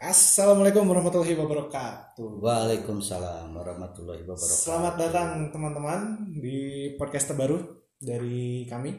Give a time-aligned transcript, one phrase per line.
[0.00, 2.40] Assalamualaikum warahmatullahi wabarakatuh.
[2.40, 4.64] Waalaikumsalam warahmatullahi wabarakatuh.
[4.64, 8.96] Selamat datang teman-teman di podcast terbaru dari kami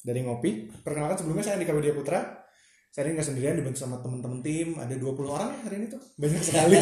[0.00, 0.80] dari Ngopi.
[0.80, 2.48] Perkenalkan sebelumnya saya Andika Widya Putra.
[2.88, 4.80] Saya ini nggak sendirian dibantu sama teman-teman tim.
[4.80, 6.00] Ada 20 orang ya hari ini tuh.
[6.16, 6.80] Banyak sekali.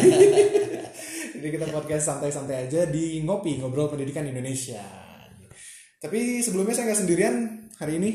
[1.35, 4.79] Jadi kita podcast santai-santai aja di Ngopi, ngobrol pendidikan Indonesia.
[5.99, 7.35] Tapi sebelumnya saya nggak sendirian
[7.83, 8.11] hari ini.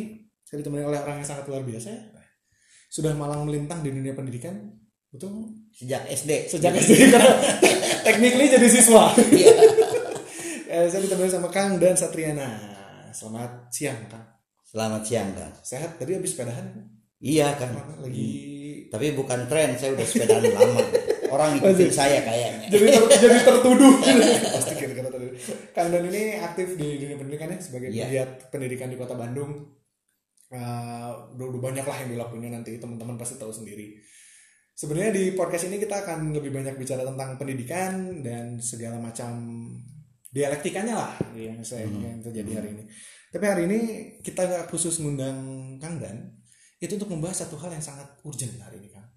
[0.48, 1.92] Saya ditemani oleh orang yang sangat luar biasa.
[2.88, 4.85] Sudah malang melintang di dunia pendidikan.
[5.16, 5.48] Betul?
[5.72, 6.30] Sejak SD.
[6.46, 7.32] Sejak SD karena
[8.06, 9.16] technically jadi siswa.
[9.16, 9.54] Iya.
[10.66, 12.58] Eh, saya ditemani sama Kang dan Satriana.
[13.08, 14.26] Selamat siang, Kang.
[14.60, 15.54] Selamat siang kan.
[15.62, 16.68] Sehat tadi habis sepedahan?
[17.16, 17.70] Iya kan.
[17.96, 18.34] Lagi
[18.86, 20.82] Tapi bukan tren, saya udah sepedaan lama.
[21.26, 22.66] Orang ngikutin saya kayaknya.
[22.68, 23.94] jadi ter- jadi tertuduh
[24.52, 25.38] pasti kira-kira tertuduh
[25.70, 28.04] Kang Dan ini aktif di dunia pendidikan ya sebagai Iya.
[28.04, 29.70] pegiat pendidikan di kota Bandung
[30.46, 30.58] Eh,
[31.32, 33.98] udah, udah banyak lah yang dilakuinnya nanti teman-teman pasti tahu sendiri
[34.76, 39.32] sebenarnya di podcast ini kita akan lebih banyak bicara tentang pendidikan dan segala macam
[40.28, 42.84] dialektikanya lah yang saya yang terjadi hari ini.
[43.32, 43.80] Tapi hari ini
[44.20, 45.40] kita khusus ngundang
[45.80, 46.36] Kang Dan.
[46.76, 49.08] Itu untuk membahas satu hal yang sangat urgent hari ini Kang.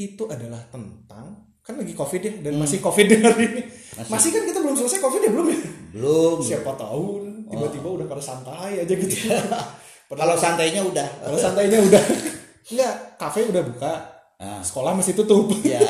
[0.00, 3.62] Itu adalah tentang kan lagi covid ya dan masih covid hari ini.
[3.68, 4.10] Masih.
[4.16, 5.58] masih kan kita belum selesai covid ya belum ya?
[5.92, 6.36] Belum.
[6.40, 7.20] siapa tahu
[7.52, 9.28] tiba-tiba udah pada santai aja gitu.
[10.14, 11.08] Kalau santainya udah.
[11.26, 11.98] kalau santainya udah.
[12.70, 14.13] Enggak kafe udah buka
[14.44, 14.60] Ah.
[14.60, 15.80] sekolah masih tutup Ya,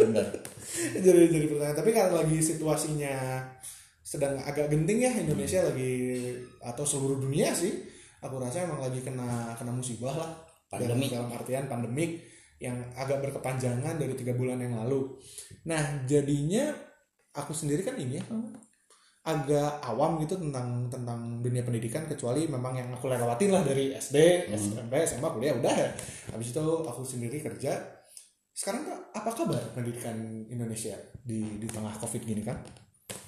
[0.00, 0.26] benar.
[1.04, 3.44] jadi jadi pertanyaan tapi kalau lagi situasinya
[4.00, 6.32] sedang agak genting ya Indonesia lagi
[6.64, 7.84] atau seluruh dunia sih
[8.24, 10.30] aku rasa emang lagi kena kena musibah lah
[10.70, 11.10] Pandemik.
[11.10, 12.10] dalam, dalam artian pandemik
[12.60, 15.14] yang agak berkepanjangan dari tiga bulan yang lalu
[15.68, 16.74] nah jadinya
[17.34, 18.24] aku sendiri kan ini ya
[19.20, 24.48] agak awam gitu tentang tentang dunia pendidikan kecuali memang yang aku lewatin lah dari SD,
[24.56, 25.90] SMP, SMA, kuliah udah ya.
[26.32, 27.76] Habis itu aku sendiri kerja.
[28.56, 30.16] Sekarang apa kabar pendidikan
[30.48, 32.56] Indonesia di di tengah Covid gini kan?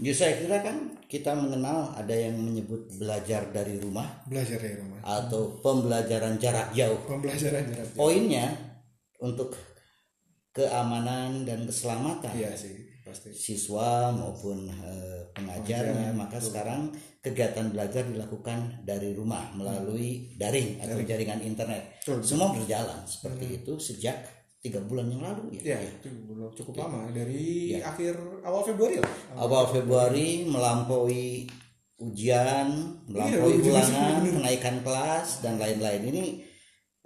[0.00, 4.98] Ya saya kira kan kita mengenal ada yang menyebut belajar dari rumah Belajar dari rumah.
[5.04, 6.96] atau pembelajaran jarak jauh.
[7.04, 7.98] Pembelajaran jarak jauh.
[8.00, 8.48] Poinnya
[9.20, 9.52] untuk
[10.52, 12.81] keamanan dan keselamatan Iya sih,
[13.12, 13.28] pasti.
[13.36, 16.88] siswa maupun eh, pengajarnya maka sekarang
[17.20, 22.00] kegiatan belajar dilakukan dari rumah melalui daring atau jaringan internet.
[22.00, 22.24] Betul.
[22.24, 24.16] semua berjalan seperti itu sejak
[24.62, 29.10] tiga bulan yang lalu ya, Ya, belum cukup lama dari akhir awal Februari lah.
[29.34, 31.50] awal Februari melampaui
[31.98, 32.70] ujian
[33.06, 36.02] melampaui ujian ulangan kenaikan kelas dan lain-lain.
[36.10, 36.22] Ini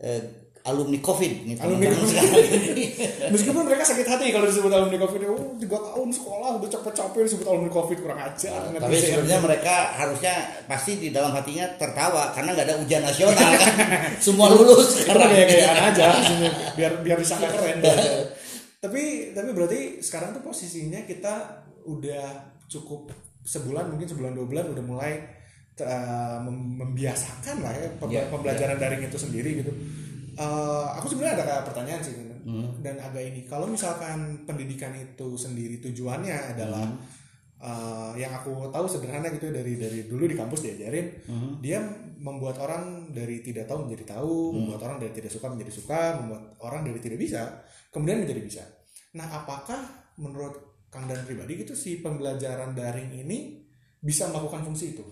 [0.00, 0.22] eh,
[0.66, 2.50] alumni covid nih Alumni COVID.
[3.34, 5.20] Meskipun mereka sakit hati kalau disebut alumni Covid,
[5.56, 8.60] tiga tahun sekolah udah capek-capek disebut alumni Covid kurang ajar.
[8.66, 9.08] ngerti Tapi sih.
[9.10, 10.34] sebenarnya mereka harusnya
[10.64, 13.72] pasti di dalam hatinya tertawa karena nggak ada ujian nasional kan.
[14.24, 15.28] Semua lulus sekarang.
[15.28, 16.06] kayak gayaan aja
[16.72, 17.78] biar biar disangka keren
[18.76, 19.02] tapi
[19.32, 21.34] tapi berarti sekarang tuh posisinya kita
[21.84, 22.26] udah
[22.66, 23.10] cukup
[23.42, 25.12] sebulan mungkin sebulan dua bulan udah mulai
[25.76, 29.72] uh, mem- membiasakan lah ya pem- Ya, pembelajaran daring itu sendiri gitu
[30.36, 32.78] Uh, aku sebenarnya ada kayak pertanyaan sih Dan- Hmm.
[32.78, 37.02] dan agak ini kalau misalkan pendidikan itu sendiri tujuannya adalah Hmm.
[37.58, 41.58] uh, yang aku tahu sederhana gitu ya, dari dari dulu di kampus diajarin Hmm.
[41.58, 41.82] dia
[42.22, 46.54] membuat orang dari tidak tahu menjadi tahu, membuat orang dari tidak suka menjadi suka, membuat
[46.62, 47.42] orang dari tidak bisa
[47.90, 48.62] kemudian menjadi bisa.
[49.18, 53.60] Nah, apakah menurut Kang Dan pribadi gitu si pembelajaran daring ini
[54.00, 55.04] bisa melakukan fungsi itu?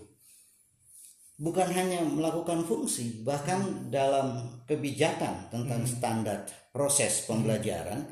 [1.35, 8.07] Bukan hanya melakukan fungsi, bahkan dalam kebijakan tentang standar proses pembelajaran,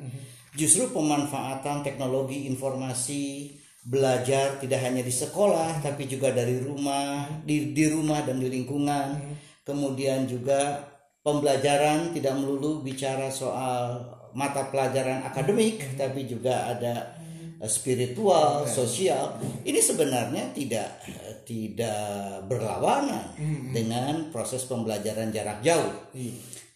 [0.60, 7.88] justru pemanfaatan teknologi informasi belajar tidak hanya di sekolah tapi juga dari rumah, di di
[7.88, 9.40] rumah dan di lingkungan.
[9.64, 10.84] Kemudian juga
[11.24, 14.04] pembelajaran tidak melulu bicara soal
[14.36, 17.23] mata pelajaran akademik, tapi juga ada
[17.68, 19.40] spiritual, sosial.
[19.64, 23.36] Ini sebenarnya tidak eh, tidak berlawanan
[23.72, 25.92] dengan proses pembelajaran jarak jauh.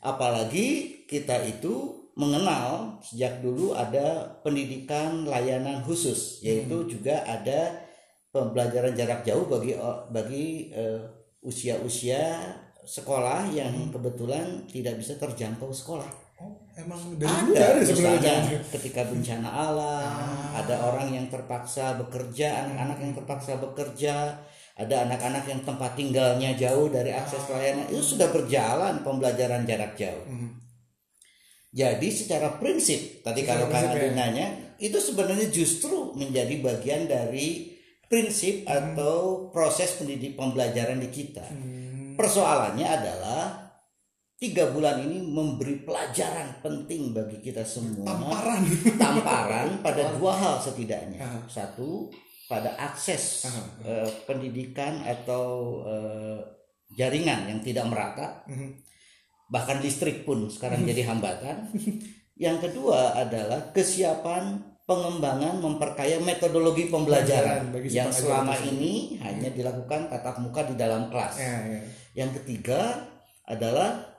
[0.04, 7.78] Apalagi kita itu mengenal sejak dulu ada pendidikan layanan khusus, yaitu juga ada
[8.34, 9.78] pembelajaran jarak jauh bagi
[10.12, 11.00] bagi eh,
[11.46, 12.54] usia-usia
[12.88, 16.27] sekolah yang kebetulan tidak bisa terjangkau sekolah.
[16.78, 18.62] Emang dari Ada sebenarnya.
[18.70, 20.14] ketika bencana alam,
[20.54, 24.38] ada orang yang terpaksa bekerja, anak-anak yang terpaksa bekerja,
[24.78, 30.22] ada anak-anak yang tempat tinggalnya jauh dari akses layanan itu sudah berjalan pembelajaran jarak jauh.
[31.74, 34.14] Jadi secara prinsip tadi Secara kalau Kang ya.
[34.14, 34.48] nanya
[34.78, 37.74] itu sebenarnya justru menjadi bagian dari
[38.06, 41.44] prinsip atau proses pendidik pembelajaran di kita.
[42.16, 43.67] Persoalannya adalah
[44.38, 48.62] tiga bulan ini memberi pelajaran penting bagi kita semua Tamparan.
[48.96, 51.40] tamparan pada dua hal setidaknya Aha.
[51.50, 52.06] satu
[52.46, 53.62] pada akses Aha.
[53.84, 55.46] eh, pendidikan atau
[55.84, 56.38] eh,
[56.94, 58.78] jaringan yang tidak merata Mhm.
[59.50, 61.74] bahkan listrik pun sekarang jadi hambatan
[62.38, 64.54] yang kedua adalah kesiapan
[64.86, 71.58] pengembangan memperkaya metodologi pembelajaran yang selama ini hanya dilakukan tatap muka di dalam kelas Ya,
[71.66, 71.82] ya.
[72.16, 73.02] yang ketiga
[73.44, 74.17] adalah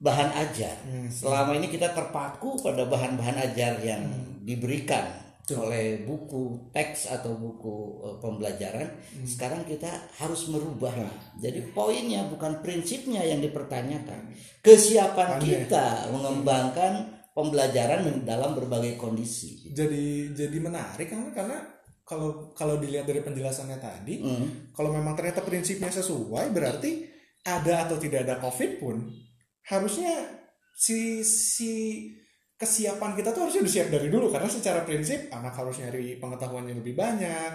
[0.00, 0.76] bahan ajar.
[0.88, 1.06] Hmm.
[1.12, 4.00] Selama ini kita terpaku pada bahan-bahan ajar yang
[4.40, 5.04] diberikan
[5.44, 5.68] Betul.
[5.68, 7.76] oleh buku teks atau buku
[8.08, 8.88] eh, pembelajaran.
[9.28, 10.96] Sekarang kita harus merubah.
[11.36, 14.32] Jadi poinnya bukan prinsipnya yang dipertanyakan,
[14.64, 15.44] kesiapan Pandai.
[15.44, 16.92] kita mengembangkan
[17.36, 19.68] pembelajaran dalam berbagai kondisi.
[19.70, 21.58] Jadi jadi menarik karena karena
[22.08, 24.72] kalau kalau dilihat dari penjelasannya tadi, Hmm.
[24.74, 27.06] kalau memang ternyata prinsipnya sesuai berarti
[27.46, 28.96] ada atau tidak ada covid pun
[29.70, 30.12] harusnya
[30.74, 31.72] si si
[32.58, 36.68] kesiapan kita tuh harusnya udah siap dari dulu karena secara prinsip anak harus nyari pengetahuan
[36.68, 37.50] yang lebih banyak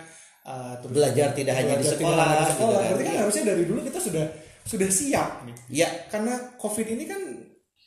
[0.47, 2.57] uh, terus Belajar tidak hanya di belajar sekolah, hanya di sekolah.
[2.57, 2.89] gitu kan.
[2.89, 4.25] berarti kan harusnya dari dulu kita sudah
[4.65, 7.21] sudah siap nih Ya, karena covid ini kan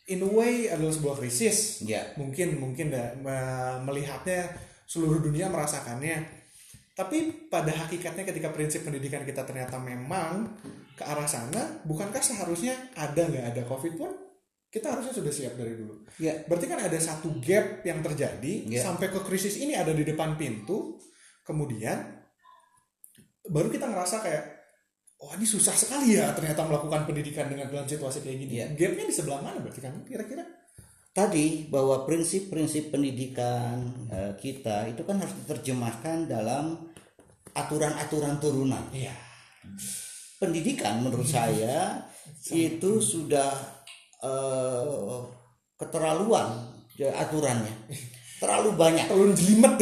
[0.06, 2.14] in a way adalah sebuah krisis ya.
[2.14, 4.54] mungkin mungkin me- melihatnya
[4.86, 6.22] seluruh dunia merasakannya
[6.94, 10.54] tapi pada hakikatnya ketika prinsip pendidikan kita ternyata memang
[10.98, 14.10] ke arah sana bukankah seharusnya ada nggak ada covid pun
[14.68, 16.44] kita harusnya sudah siap dari dulu Ya.
[16.44, 18.82] berarti kan ada satu gap yang terjadi Ya.
[18.82, 20.98] sampai ke krisis ini ada di depan pintu
[21.46, 22.02] kemudian
[23.48, 24.44] baru kita ngerasa kayak
[25.18, 28.66] oh ini susah sekali ya ternyata melakukan pendidikan dengan dalam situasi kayak gini Ya.
[28.74, 30.44] gapnya di sebelah mana berarti kan kira-kira
[31.16, 33.80] tadi bahwa prinsip-prinsip pendidikan
[34.12, 36.86] eh, kita itu kan harus diterjemahkan dalam
[37.56, 38.84] aturan-aturan turunan.
[38.94, 39.10] iya
[40.38, 41.98] Pendidikan menurut saya
[42.46, 43.50] itu sudah
[44.22, 45.18] eh,
[45.74, 47.74] keterlaluan ya, aturannya.
[48.38, 49.10] Terlalu banyak.
[49.10, 49.74] terlalu jelimet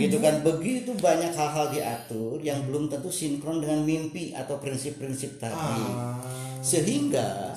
[0.00, 5.52] gitu kan begitu banyak hal-hal diatur yang belum tentu sinkron dengan mimpi atau prinsip-prinsip tadi.
[5.52, 6.16] Ah,
[6.64, 7.52] Sehingga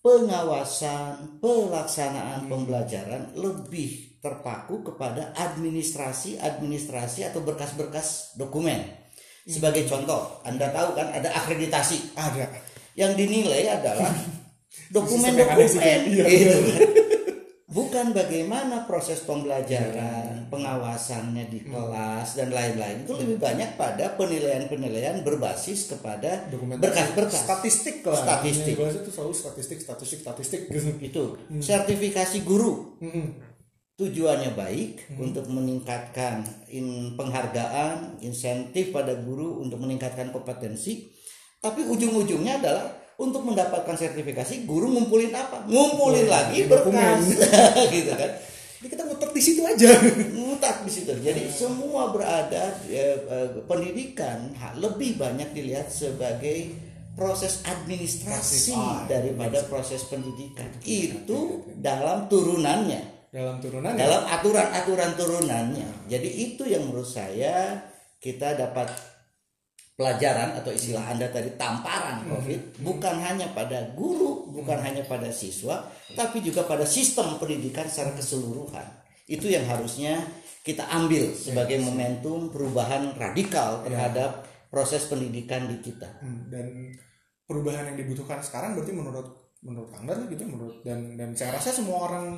[0.00, 9.05] pengawasan pelaksanaan pembelajaran lebih terpaku kepada administrasi administrasi atau berkas-berkas dokumen
[9.46, 12.18] sebagai contoh anda tahu kan ada akreditasi?
[12.18, 12.50] Ada.
[12.98, 14.10] Yang dinilai adalah
[14.94, 16.80] dokumen-dokumen iya, gitu kan.
[17.76, 21.76] bukan bagaimana proses pembelajaran pengawasannya di Hmm.
[21.76, 23.04] kelas dan lain-lain.
[23.04, 26.48] Itu lebih banyak pada penilaian-penilaian berbasis kepada
[26.80, 27.44] berkas-berkas.
[27.44, 28.16] statistik lah.
[28.16, 28.74] Statistik.
[28.80, 30.90] Itu selalu statistik statistik statistik gitu.
[31.04, 31.24] Itu.
[31.60, 32.96] Sertifikasi guru.
[33.02, 33.34] Hmm.
[33.96, 41.08] Tujuannya baik untuk meningkatkan in penghargaan insentif pada guru untuk meningkatkan kompetensi.
[41.64, 45.64] Tapi ujung-ujungnya adalah untuk mendapatkan sertifikasi guru ngumpulin apa?
[45.64, 47.24] Ngumpulin lagi dokumen.
[47.24, 47.88] berkas.
[47.96, 48.30] gitu kan.
[48.76, 49.88] Jadi kita muter di situ aja.
[50.36, 51.16] Ngutak di situ.
[51.16, 56.76] Jadi semua berada eh, eh, pendidikan lebih banyak dilihat sebagai
[57.16, 60.68] proses administrasi Ah, daripada proses pendidikan.
[60.84, 65.88] Itu dalam turunannya dalam turunan ya dalam aturan-aturan turunannya.
[66.08, 67.84] Jadi itu yang menurut saya
[68.16, 68.88] kita dapat
[69.92, 72.80] pelajaran atau istilah Anda tadi tamparan Covid.
[72.80, 75.84] Bukan hanya pada guru, bukan hanya pada siswa,
[76.16, 78.84] tapi juga pada sistem pendidikan secara keseluruhan.
[79.28, 80.20] Itu yang harusnya
[80.64, 86.08] kita ambil sebagai momentum perubahan radikal terhadap proses pendidikan di kita.
[86.24, 86.92] Hmm, dan
[87.44, 89.28] perubahan yang dibutuhkan sekarang berarti menurut
[89.64, 92.36] menurut Anda gitu menurut dan dan saya rasa semua orang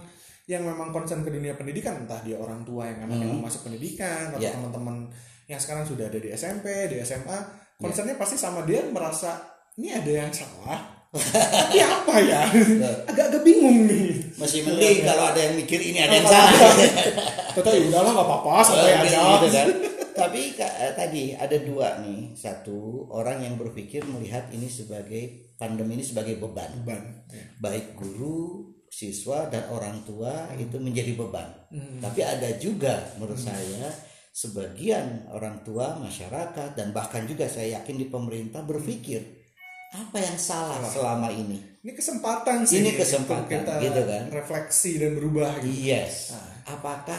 [0.49, 4.33] yang memang concern ke dunia pendidikan entah dia orang tua yang anaknya mau masuk pendidikan
[4.33, 4.57] atau Ya.
[4.57, 5.13] teman-teman
[5.45, 7.39] yang sekarang sudah ada di SMP di SMA
[7.77, 9.45] concernnya pasti sama dia merasa
[9.77, 10.99] ini ada yang salah?
[11.15, 12.49] Tapi apa ya?
[13.07, 14.13] Agak-agak bingung nih.
[14.37, 16.53] Masih mending kalau ada yang mikir ini ada yang salah.
[16.53, 16.85] ada,
[17.55, 19.21] Tetap ya udahlah nggak apa-apa santai Oh, aja.
[19.41, 19.67] gitu kan.
[20.13, 26.05] Tapi eh, tadi ada dua nih, satu orang yang berpikir melihat ini sebagai pandemi ini
[26.05, 27.45] sebagai beban, beban Ya.
[27.57, 31.49] baik guru, siswa dan orang tua itu menjadi beban.
[31.71, 32.01] Hmm.
[32.01, 33.93] Tapi ada juga menurut saya
[34.33, 39.39] sebagian orang tua masyarakat dan bahkan juga saya yakin di pemerintah berpikir
[39.89, 41.81] apa yang salah selama ini.
[41.81, 44.25] ini kesempatan sih Ini kesempatan, kita gitu kan.
[44.29, 46.37] refleksi dan berubah gitu Yes.
[46.69, 47.17] Apakah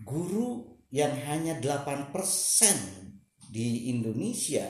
[0.00, 2.12] guru yang hanya 8%
[3.52, 4.64] di Indonesia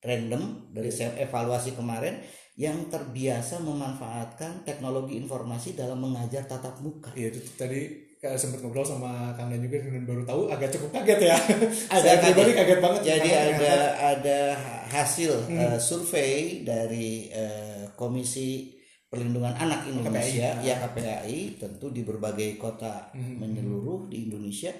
[0.00, 2.24] random dari saya evaluasi kemarin
[2.56, 7.12] yang terbiasa memanfaatkan teknologi informasi dalam mengajar tatap muka.
[7.12, 10.88] Iya itu tadi kayak sempat ngobrol sama Kang Dan juga dan baru tahu agak cukup
[10.96, 11.36] kaget ya.
[11.92, 12.78] Ada Saya pribadi kaget.
[12.80, 13.00] banget.
[13.04, 13.74] Jadi ada
[14.16, 14.40] ada
[14.88, 18.72] hasil eh, survei dari eh, Komisi
[19.06, 20.66] Perlindungan Anak Indonesia, KPAI.
[20.66, 24.72] ya KPAI, tentu di berbagai kota menyeluruh di Indonesia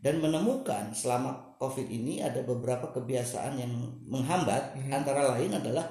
[0.00, 3.72] dan menemukan selama COVID ini ada beberapa kebiasaan yang
[4.08, 5.84] menghambat, antara lain adalah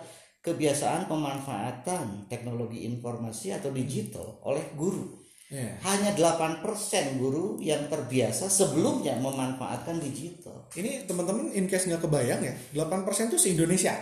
[0.44, 5.24] kebiasaan pemanfaatan teknologi informasi atau digital oleh guru.
[5.48, 5.70] Ya.
[5.86, 6.66] Hanya 8%
[7.16, 10.68] guru yang terbiasa sebelumnya memanfaatkan digital.
[10.76, 13.96] Ini teman-teman in case nggak kebayang ya, 8% itu se-Indonesia.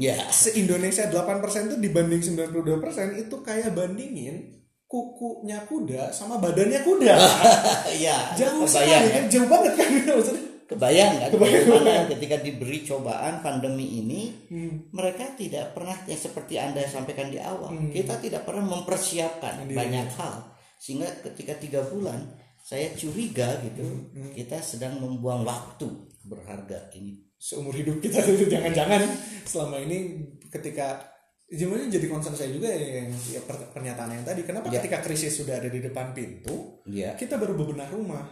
[0.00, 4.58] Ya, Se-Indonesia 8% itu dibanding 92% itu kayak bandingin
[4.90, 7.14] kukunya kuda sama badannya kuda.
[8.06, 9.22] ya, jauh sekali ya.
[9.30, 10.49] jauh banget kan maksudnya.
[10.70, 11.66] Kebayang kan Kebayang.
[11.66, 14.86] bagaimana ketika diberi cobaan pandemi ini Hmm.
[14.90, 17.70] mereka tidak pernah yang seperti Anda sampaikan di awal.
[17.70, 17.90] Hmm.
[17.90, 19.74] Kita tidak pernah mempersiapkan Sendiri.
[19.76, 20.36] banyak hal
[20.76, 22.22] sehingga ketika tiga bulan
[22.56, 24.30] saya curiga gitu Hmm.
[24.30, 25.90] kita sedang membuang waktu
[26.22, 27.26] berharga ini.
[27.36, 29.00] seumur hidup kita itu jangan-jangan
[29.42, 31.08] selama ini ketika
[31.48, 34.78] Gimana jadi concern saya juga yang ya, per- pernyataan yang tadi kenapa Ya.
[34.78, 38.22] ketika krisis sudah ada di depan pintu Ya, kita baru bebenah rumah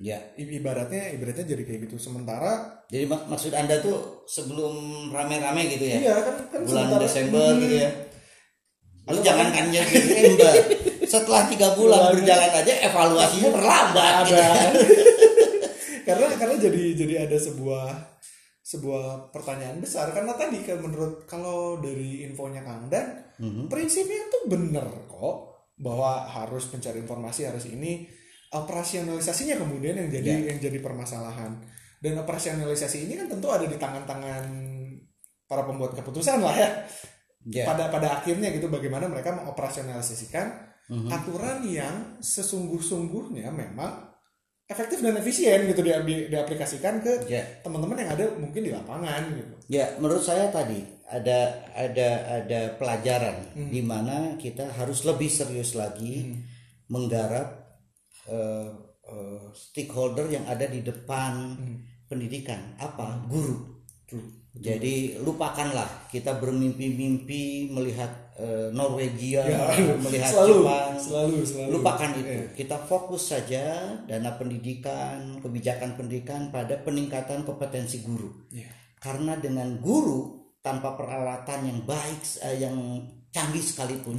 [0.00, 0.16] ya.
[0.34, 4.74] Ibaratnya ibaratnya jadi kayak gitu sementara Jadi mak- maksud Anda tuh sebelum
[5.08, 5.96] rame-rame gitu ya?
[6.00, 7.60] iya kan kan bulan sementara- Desember Hmm.
[7.60, 7.90] gitu ya.
[9.00, 10.52] Lu Atau jangan kan jadi Desember.
[11.02, 12.12] Setelah tiga bulan Bulan.
[12.16, 14.14] berjalan aja evaluasinya terlambat.
[14.24, 14.42] gitu.
[16.02, 17.86] karena karena jadi jadi ada sebuah
[18.62, 23.66] sebuah pertanyaan besar karena tadi kan menurut kalau dari infonya Kang Dan Mhm.
[23.66, 25.36] prinsipnya tuh bener kok
[25.76, 28.04] bahwa harus mencari informasi harus ini
[28.50, 30.38] operasionalisasinya kemudian yang jadi Ya.
[30.52, 31.58] yang jadi permasalahan
[32.00, 34.44] dan operasionalisasi ini kan tentu ada di tangan-tangan
[35.46, 36.70] para pembuat keputusan lah ya
[37.40, 37.64] Ya.
[37.64, 40.46] pada pada akhirnya gitu bagaimana mereka mengoperasionalisasikan
[40.92, 41.08] Mhm.
[41.08, 44.10] aturan yang sesungguh-sungguhnya memang
[44.66, 47.42] efektif dan efisien gitu di- diaplikasikan ke Ya.
[47.62, 49.54] teman-teman yang ada mungkin di lapangan gitu.
[49.66, 53.70] Ya, menurut saya tadi ada ada ada pelajaran Hmm.
[53.70, 56.38] di mana kita harus lebih serius lagi
[56.86, 57.59] menggarap
[58.30, 58.68] eh,
[59.52, 61.78] stakeholder yang ada di depan Hmm.
[62.06, 62.78] pendidikan.
[62.78, 63.26] Apa?
[63.26, 63.82] Guru.
[64.50, 69.68] Jadi lupakanlah kita bermimpi-mimpi melihat eh, Norwegia, Ya,
[70.00, 70.92] melihat selalu, Jepang.
[70.96, 71.70] selalu, selalu.
[71.76, 72.32] Lupakan itu.
[72.32, 72.46] Iya.
[72.56, 73.64] Kita fokus saja
[74.08, 78.72] dana pendidikan, kebijakan pendidikan pada peningkatan kompetensi guru Iya.
[78.96, 82.20] karena dengan guru tanpa peralatan yang baik
[82.56, 82.76] yang
[83.28, 84.18] canggih sekalipun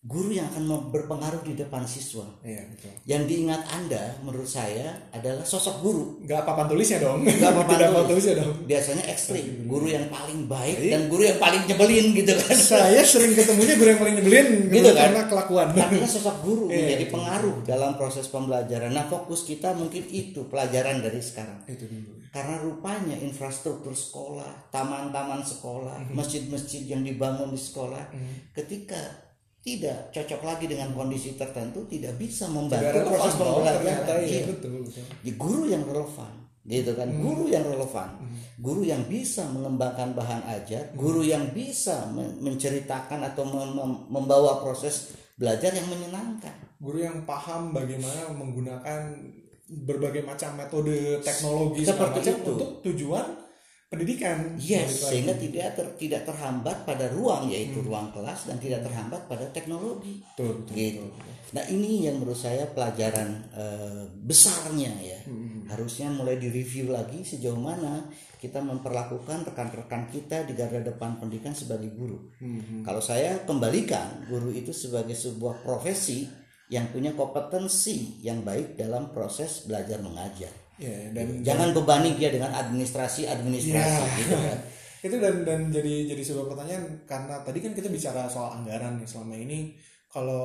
[0.00, 2.88] guru yang akan berpengaruh di depan siswa Iya betul.
[3.04, 7.20] yang diingat anda menurut saya adalah sosok guru Nggak papan tulisnya dong.
[7.20, 8.08] Tidak papan tulis.
[8.08, 8.64] tulisnya dong.
[8.64, 13.04] biasanya ekstrim guru yang paling baik Jadi- dan guru yang paling nyebelin gitu kan Saya
[13.04, 15.00] sering ketemunya guru yang paling nyebelin Gitu kan?
[15.04, 15.66] karena kelakuan.
[15.70, 17.14] artinya sosok guru Iya, menjadi betul.
[17.14, 22.16] pengaruh dalam proses pembelajaran nah fokus kita mungkin itu pelajaran dari sekarang itu dulu.
[22.30, 26.14] karena rupanya infrastruktur sekolah, taman-taman sekolah, Mhm.
[26.14, 28.06] masjid-masjid yang dibangun di sekolah,
[28.50, 29.28] ketika
[29.60, 34.04] tidak cocok lagi dengan kondisi tertentu, tidak bisa Tidak membantu relevan proses pembelajaran.
[34.18, 34.44] iya Iya.
[34.48, 35.04] betul betul.
[35.20, 37.08] Di guru yang relevan, gitu kan?
[37.08, 37.20] Mhm.
[37.20, 38.08] Guru yang relevan,
[38.56, 44.60] guru yang bisa mengembangkan bahan ajar, guru yang bisa men- menceritakan atau mem- mem- membawa
[44.60, 46.56] proses belajar yang menyenangkan.
[46.76, 49.00] Guru yang paham bagaimana menggunakan
[49.68, 52.50] berbagai macam metode teknologi Seperti itu.
[52.50, 53.26] untuk tujuan
[53.90, 54.54] pendidikan.
[54.54, 57.52] Yes, sehingga tidak ter- tidak terhambat pada ruang Hmm.
[57.52, 60.22] yaitu ruang kelas dan tidak terhambat pada teknologi.
[60.22, 61.04] Betul, betul, gitu.
[61.10, 61.26] betul.
[61.50, 65.18] Nah ini yang menurut saya pelajaran eh, besarnya ya.
[65.26, 65.66] Hmm.
[65.66, 68.06] Harusnya mulai direview lagi sejauh mana
[68.38, 72.30] kita memperlakukan rekan-rekan kita di garda depan pendidikan sebagai guru.
[72.38, 72.86] Hmm.
[72.86, 76.30] Kalau saya kembalikan guru itu sebagai sebuah profesi
[76.70, 80.54] yang punya kompetensi yang baik dalam proses belajar mengajar.
[80.80, 84.16] Ya, dan Jangan bebani dia dengan administrasi administrasi Ya.
[84.16, 84.58] gitu kan.
[85.06, 89.04] itu dan dan jadi jadi sebuah pertanyaan karena tadi kan kita bicara soal anggaran nih
[89.04, 89.72] selama ini
[90.08, 90.44] kalau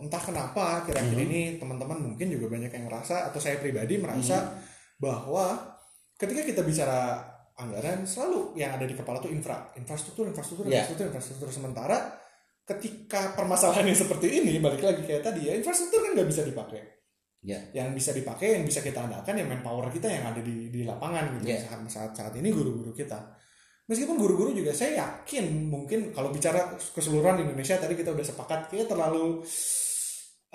[0.00, 1.26] entah kenapa akhir-akhir Mhm.
[1.28, 4.56] ini teman-teman mungkin juga banyak yang merasa atau saya pribadi merasa
[4.96, 5.56] bahwa
[6.16, 7.16] ketika kita bicara
[7.54, 10.80] anggaran selalu yang ada di kepala tuh infra infrastruktur infrastruktur Ya.
[10.80, 11.96] infrastruktur infrastruktur sementara
[12.62, 16.80] ketika permasalahannya seperti ini balik lagi kayak tadi ya infrastruktur kan nggak bisa dipakai
[17.44, 17.60] Ya.
[17.76, 21.36] yang bisa dipakai yang bisa kita andalkan ya manpower kita yang ada di di lapangan
[21.36, 21.60] gitu Ya.
[21.60, 23.20] saat saat saat ini guru-guru kita
[23.84, 28.88] meskipun guru-guru juga saya yakin mungkin kalau bicara keseluruhan Indonesia tadi kita udah sepakat kayak
[28.88, 29.44] terlalu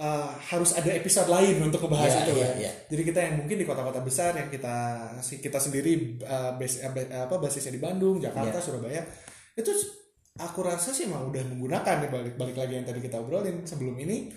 [0.01, 2.53] uh, harus ada episode lain untuk ngebahas Ya, itu ya, ya.
[2.58, 2.72] ya.
[2.89, 4.75] Jadi kita yang mungkin di kota-kota besar yang kita
[5.22, 8.63] kita sendiri uh, base, uh, ba- apa basisnya di Bandung, Jakarta, Ya.
[8.65, 9.01] Surabaya
[9.53, 9.69] itu
[10.39, 14.31] aku rasa sih emang udah menggunakan balik balik lagi yang tadi kita obrolin sebelum ini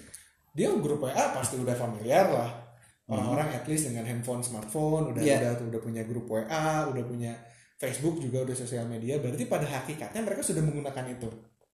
[0.53, 2.51] dia grup WA pasti udah familiar lah.
[3.09, 5.59] Orang-orang at least dengan handphone smartphone udah Iya.
[5.59, 7.33] udah udah punya grup WA udah punya
[7.77, 11.29] Facebook juga udah sosial media berarti pada hakikatnya mereka sudah menggunakan itu.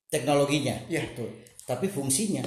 [0.09, 0.89] Teknologinya.
[0.89, 1.29] Ya tuh
[1.63, 2.41] tapi fungsinya.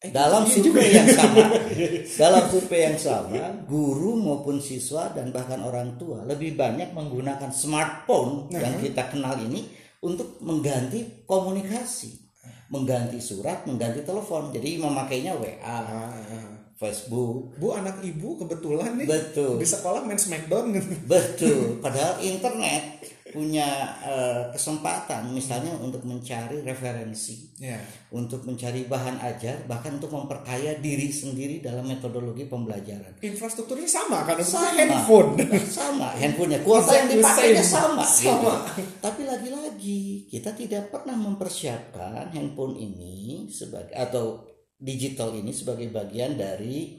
[0.00, 0.80] Eh, dalam survei juga.
[0.82, 1.44] yang sama.
[2.24, 3.36] Dalam survei yang sama
[3.68, 8.64] guru maupun siswa dan bahkan orang tua lebih banyak menggunakan smartphone Nah.
[8.64, 9.68] yang kita kenal ini
[10.00, 12.29] untuk mengganti komunikasi
[12.70, 14.54] mengganti surat mengganti telepon.
[14.54, 16.48] Jadi memakainya WA Ah, ah.
[16.80, 17.52] Facebook.
[17.60, 19.04] Bu anak ibu kebetulan nih.
[19.04, 19.60] Betul.
[19.60, 20.88] Di sekolah main Smackdown gitu.
[21.04, 21.76] betul.
[21.84, 23.66] Padahal internet punya
[24.00, 27.76] eh, kesempatan misalnya untuk mencari referensi Ya.
[28.10, 34.40] untuk mencari bahan ajar bahkan untuk memperkaya diri sendiri dalam metodologi pembelajaran Infrastrukturnya sama kan
[34.40, 34.72] Sama.
[34.72, 35.36] handphone.
[35.70, 37.76] sama handphonenya kuota yang dipakainya same.
[37.76, 38.32] sama, gitu.
[38.32, 38.54] Sama.
[38.98, 44.40] tapi lagi-lagi kita tidak pernah mempersiapkan handphone ini sebagai atau
[44.74, 46.96] digital ini sebagai bagian dari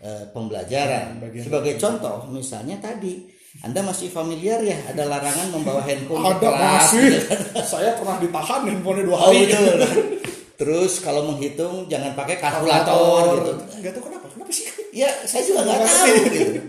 [0.00, 3.28] eh, pembelajaran Bagian- sebagai contoh misalnya tadi
[3.60, 7.04] anda masih familiar ya ada larangan membawa handphone ke Ada kelas, masih.
[7.06, 7.26] gitu?
[7.72, 9.38] Saya pernah ditahan handphonenya dua Oh hari.
[9.46, 9.76] betul.
[10.54, 13.52] Terus kalau menghitung jangan pakai kalkulator gitu.
[13.78, 14.26] Nggak tahu kenapa.
[14.28, 14.66] Kenapa sih?
[14.90, 16.60] Ya saya juga nggak tahu gitu.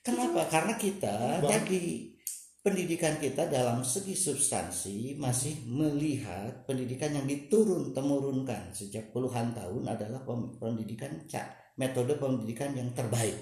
[0.00, 0.40] Kenapa?
[0.46, 1.50] Karena kita Bang.
[1.50, 2.12] tadi
[2.60, 10.24] pendidikan kita dalam segi substansi masih melihat pendidikan yang diturun temurunkan sejak puluhan tahun adalah
[10.54, 11.44] pendidikan ca-
[11.76, 13.36] metode pendidikan yang terbaik.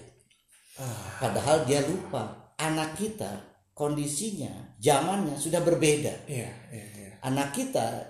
[0.75, 3.43] Ah, Padahal dia lupa anak kita
[3.73, 6.15] kondisinya zamannya sudah berbeda.
[6.27, 7.11] iya, iya, iya.
[7.21, 8.07] Anak kita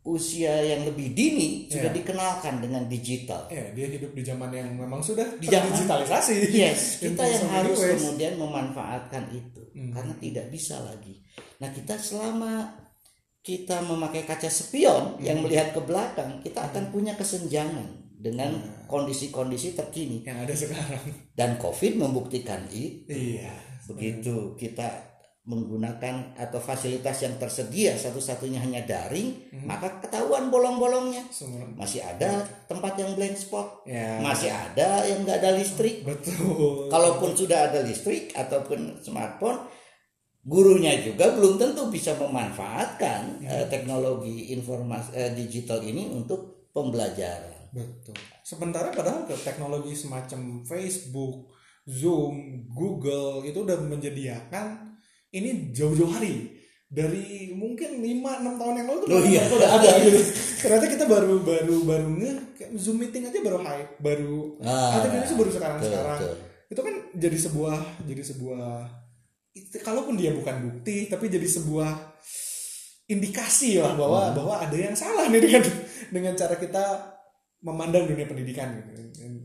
[0.00, 1.98] usia yang lebih dini sudah Iya.
[2.00, 3.44] dikenalkan dengan digital.
[3.46, 6.48] Iya, dia hidup di zaman yang memang sudah Di zaman- digitalisasi.
[6.50, 8.00] Yes, kita yang harus ways.
[8.00, 9.92] kemudian memanfaatkan itu Hmm.
[9.92, 11.20] karena tidak bisa lagi.
[11.60, 12.72] Nah, kita selama
[13.40, 18.50] kita memakai kaca spion yang melihat ke belakang, kita akan punya kesenjangan dengan
[18.86, 21.04] kondisi-kondisi terkini yang ada sekarang.
[21.32, 23.06] dan Covid membuktikan itu.
[23.06, 23.52] Iya.
[23.88, 25.08] Begitu kita
[25.48, 29.32] menggunakan atau fasilitas yang tersedia satu-satunya hanya daring,
[29.64, 31.24] maka ketahuan bolong-bolongnya.
[31.72, 34.20] Masih ada tempat yang blank spot, Ya.
[34.20, 36.04] masih ada yang nggak ada listrik.
[36.04, 36.92] Betul.
[36.92, 39.64] Kalaupun sudah ada listrik ataupun smartphone,
[40.44, 47.72] gurunya juga belum tentu bisa memanfaatkan eh, teknologi informasi eh, digital ini untuk pembelajaran.
[47.72, 48.16] Betul.
[48.44, 51.56] Sementara padahal ke teknologi semacam Facebook,
[51.88, 52.36] Zoom,
[52.68, 54.92] Google itu udah menyediakan
[55.30, 56.52] ini jauh-jauh hari
[56.84, 58.04] dari mungkin 5
[58.44, 59.44] 6 tahun yang lalu tuh Oh iya.
[59.44, 60.20] udah ada gitu.
[60.64, 62.32] Ternyata kita baru baru baru nge
[62.76, 66.18] Zoom meeting aja baru hype, baru Ah, teknologi baru sekarang-sekarang.
[66.68, 68.68] Itu kan jadi sebuah jadi sebuah
[69.52, 71.88] itu- kalaupun dia bukan bukti tapi jadi sebuah
[73.06, 74.36] indikasi lah bahwa Hmm.
[74.36, 75.64] bahwa ada yang salah nih dengan
[76.08, 76.84] dengan cara kita
[77.60, 78.92] memandang dunia pendidikan gitu.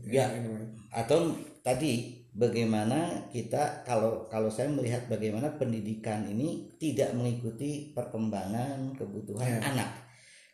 [0.06, 0.28] Ya.
[0.30, 0.68] Anyway.
[0.92, 9.48] Atau tadi bagaimana kita kalau kalau saya melihat bagaimana pendidikan ini tidak mengikuti perkembangan kebutuhan
[9.48, 9.60] Ya.
[9.64, 9.90] anak.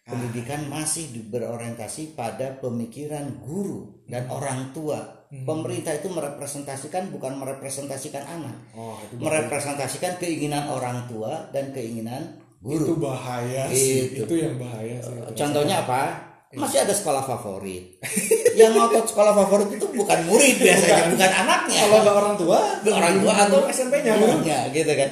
[0.00, 4.98] Pendidikan masih berorientasi pada pemikiran guru dan orang tua.
[5.30, 5.46] Hmm.
[5.46, 12.90] Pemerintah itu merepresentasikan bukan merepresentasikan anak, Oh, itu merepresentasikan keinginan orang tua dan keinginan itu
[12.90, 13.06] guru.
[13.06, 14.18] bahaya sih.
[14.18, 14.26] Itu.
[14.26, 15.14] Itu yang bahaya sih.
[15.32, 16.29] Contohnya apa?
[16.50, 18.02] Masih ada sekolah favorit.
[18.58, 21.78] Yang ngotot sekolah favorit itu bukan murid biasanya, bukan anaknya.
[21.86, 22.58] kalau nggak orang tua,
[22.90, 24.18] orang tua atau SMP-nya.
[24.18, 25.10] gurunya gitu kan.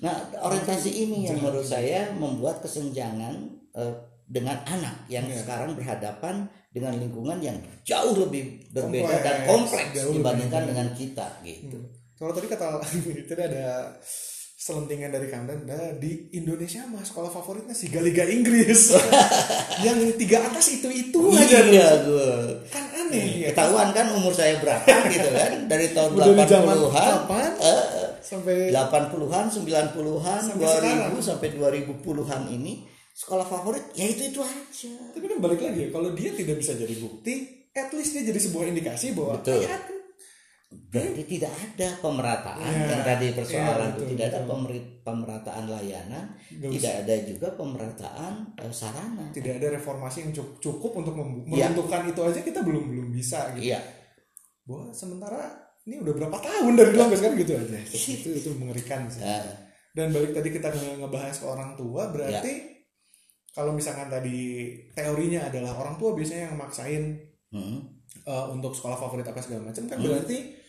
[0.00, 3.34] Nah, orientasi ini yang menurut saya membuat kesenjangan
[3.78, 3.94] eh,
[4.26, 5.46] dengan anak yang Iya.
[5.46, 11.26] sekarang berhadapan dengan lingkungan yang jauh lebih berbeda Kompleks, dan kompleks jauh dibandingkan dengan kita
[11.42, 11.78] gitu.
[12.18, 12.78] Kalau tadi kata
[13.30, 13.94] tadi ada
[14.60, 18.92] selentingan dari Kamdan nah, di Indonesia mah sekolah favoritnya si Galiga Inggris
[19.88, 22.28] yang tiga atas itu itu aja Iya, gue.
[22.68, 27.84] kan aneh ya Ketahuan kan umur saya berapa gitu kan dari tahun 80-an kapan eh,
[28.20, 31.24] sampai 80-an, 90-an, Sampai 2000 sekarang.
[31.24, 34.92] sampai 2010-an ini sekolah favorit ya itu itu aja.
[35.16, 37.34] tapi kan balik lagi ya kalau dia tidak bisa jadi bukti
[37.72, 39.64] at least dia jadi sebuah indikasi bahwa Betul.
[39.64, 39.82] ya, kan,
[40.70, 44.50] Berarti tidak ada pemerataan Ya, yang tadi ya, persoalan itu betul, tidak ada betul.
[44.50, 49.24] pemeri- pemerataan layanan, Nggak tidak ada juga pemerataan eh, sarana.
[49.30, 51.26] tidak ada reformasi yang cukup, cukup untuk Iya.
[51.66, 53.80] menentukan itu aja kita belum belum bisa gitu Iya.
[54.62, 55.42] bahwa sementara
[55.80, 59.42] ini udah berapa tahun dari dulu sekarang gitu aja itu itu mengerikan sih Nah,
[59.90, 62.62] dan balik tadi kita nge- ngebahas ke orang tua berarti Ya.
[63.50, 64.38] kalau misalkan tadi
[64.92, 67.18] teorinya adalah orang tua biasanya yang maksain
[67.50, 67.78] hmm,
[68.22, 70.06] uh, untuk sekolah favorit apa segala macam kan Hmm.
[70.06, 70.59] berarti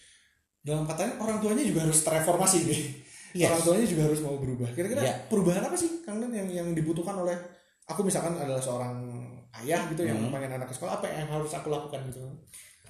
[0.61, 2.81] dalam katanya orang tuanya juga harus terreformasi nih
[3.31, 3.47] Yes.
[3.47, 5.15] orang tuanya juga harus mau berubah kira-kira Ya.
[5.31, 7.33] perubahan apa sih kang yang yang dibutuhkan oleh
[7.87, 8.91] aku misalkan adalah seorang
[9.63, 10.35] ayah gitu yang Hmm.
[10.35, 12.19] pengen anak ke sekolah apa yang harus aku lakukan gitu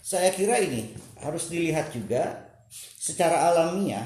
[0.02, 2.42] saya kira ini harus dilihat juga
[2.98, 4.02] secara alamiah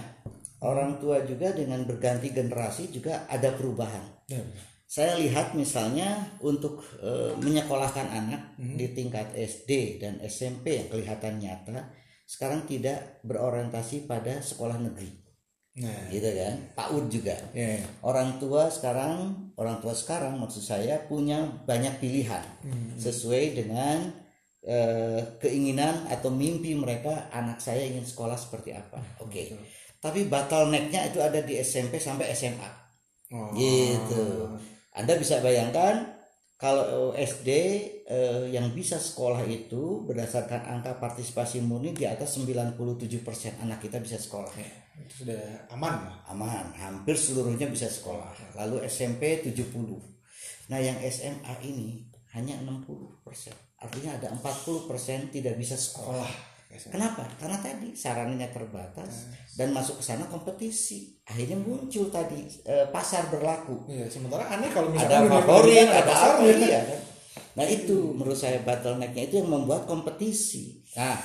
[0.60, 4.01] orang tua juga dengan berganti generasi juga ada perubahan.
[4.28, 4.41] Ya.
[4.86, 11.80] Saya lihat misalnya untuk eh, menyekolahkan anak di tingkat SD dan SMP yang kelihatan nyata
[12.26, 15.26] sekarang tidak berorientasi pada sekolah negeri,
[15.76, 16.56] Nah, gitu kan?
[16.72, 17.36] PAUD juga.
[17.52, 17.84] ya, ya.
[18.00, 22.44] Orang tua sekarang, orang tua sekarang maksud saya punya banyak pilihan
[22.96, 24.08] sesuai dengan
[24.64, 28.98] eh, keinginan atau mimpi mereka anak saya ingin sekolah seperti apa.
[29.20, 29.52] Oke.
[30.00, 32.72] Tapi bottlenecknya itu ada di SMP sampai SMA.
[33.36, 33.52] Oh.
[33.52, 34.48] Gitu.
[34.96, 36.14] Anda bisa bayangkan
[36.56, 37.50] kalau SD
[38.08, 42.80] eh, yang bisa sekolah itu berdasarkan angka partisipasi murni di atas 97%
[43.60, 44.56] anak kita bisa sekolah.
[44.96, 46.18] Itu sudah aman lah.
[46.32, 48.56] aman hampir seluruhnya bisa sekolah.
[48.56, 50.15] Lalu SMP 70
[50.65, 53.22] nah yang SMA ini hanya 60
[53.78, 56.55] artinya ada 40 tidak bisa sekolah
[56.92, 57.24] kenapa?
[57.40, 61.16] Karena tadi sarannya terbatas dan masuk ke sana kompetisi.
[61.26, 63.88] Akhirnya muncul tadi eh, pasar berlaku.
[63.90, 66.54] Iya, sementara aneh kalau ada misalkan dunia favorit ada apa pasarnya.
[66.60, 66.82] iya.
[66.86, 67.02] Kan
[67.56, 70.84] nah itu menurut saya bottlenecknya itu yang membuat kompetisi.
[71.00, 71.16] Nah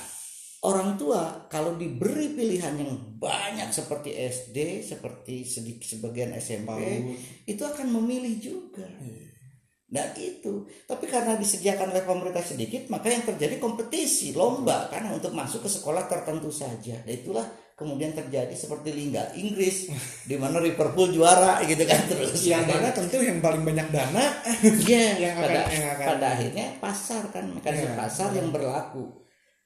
[0.60, 6.70] orang tua kalau diberi pilihan yang banyak seperti SD seperti sedikit sebagian SMP
[7.48, 8.84] itu akan memilih juga
[9.90, 10.70] Nah gitu.
[10.86, 15.70] Tapi karena disediakan oleh pemerintah sedikit, maka yang terjadi kompetisi, lomba karena untuk masuk ke
[15.70, 16.94] sekolah tertentu saja.
[17.02, 17.42] Dan itulah
[17.74, 19.90] kemudian terjadi seperti Liga Inggris,
[20.30, 22.38] di mana Liverpool juara gitu kan terus.
[22.46, 24.24] Yang mana tentu yang paling banyak dana
[24.86, 29.04] Iya, yang akan- pada, yang akan- pada akhirnya pasar kan mekanisme Iya, pasar yang berlaku.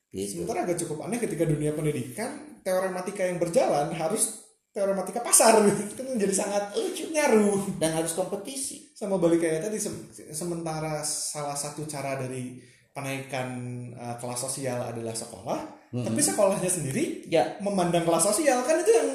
[0.08, 0.40] Gitu.
[0.40, 4.43] Sementara agak cukup aneh ketika dunia pendidikan teorematika yang berjalan harus
[4.74, 8.90] teorematika pasar itu kan menjadi sangat lucu nyaru Dan harus kompetisi.
[8.92, 12.58] sama balik kayak tadi se- sementara salah satu cara dari
[12.90, 13.48] penaikan
[13.92, 15.60] uh, kelas sosial adalah sekolah
[15.94, 19.10] tapi sekolahnya sendiri Ya, memandang kelas sosial kan itu yang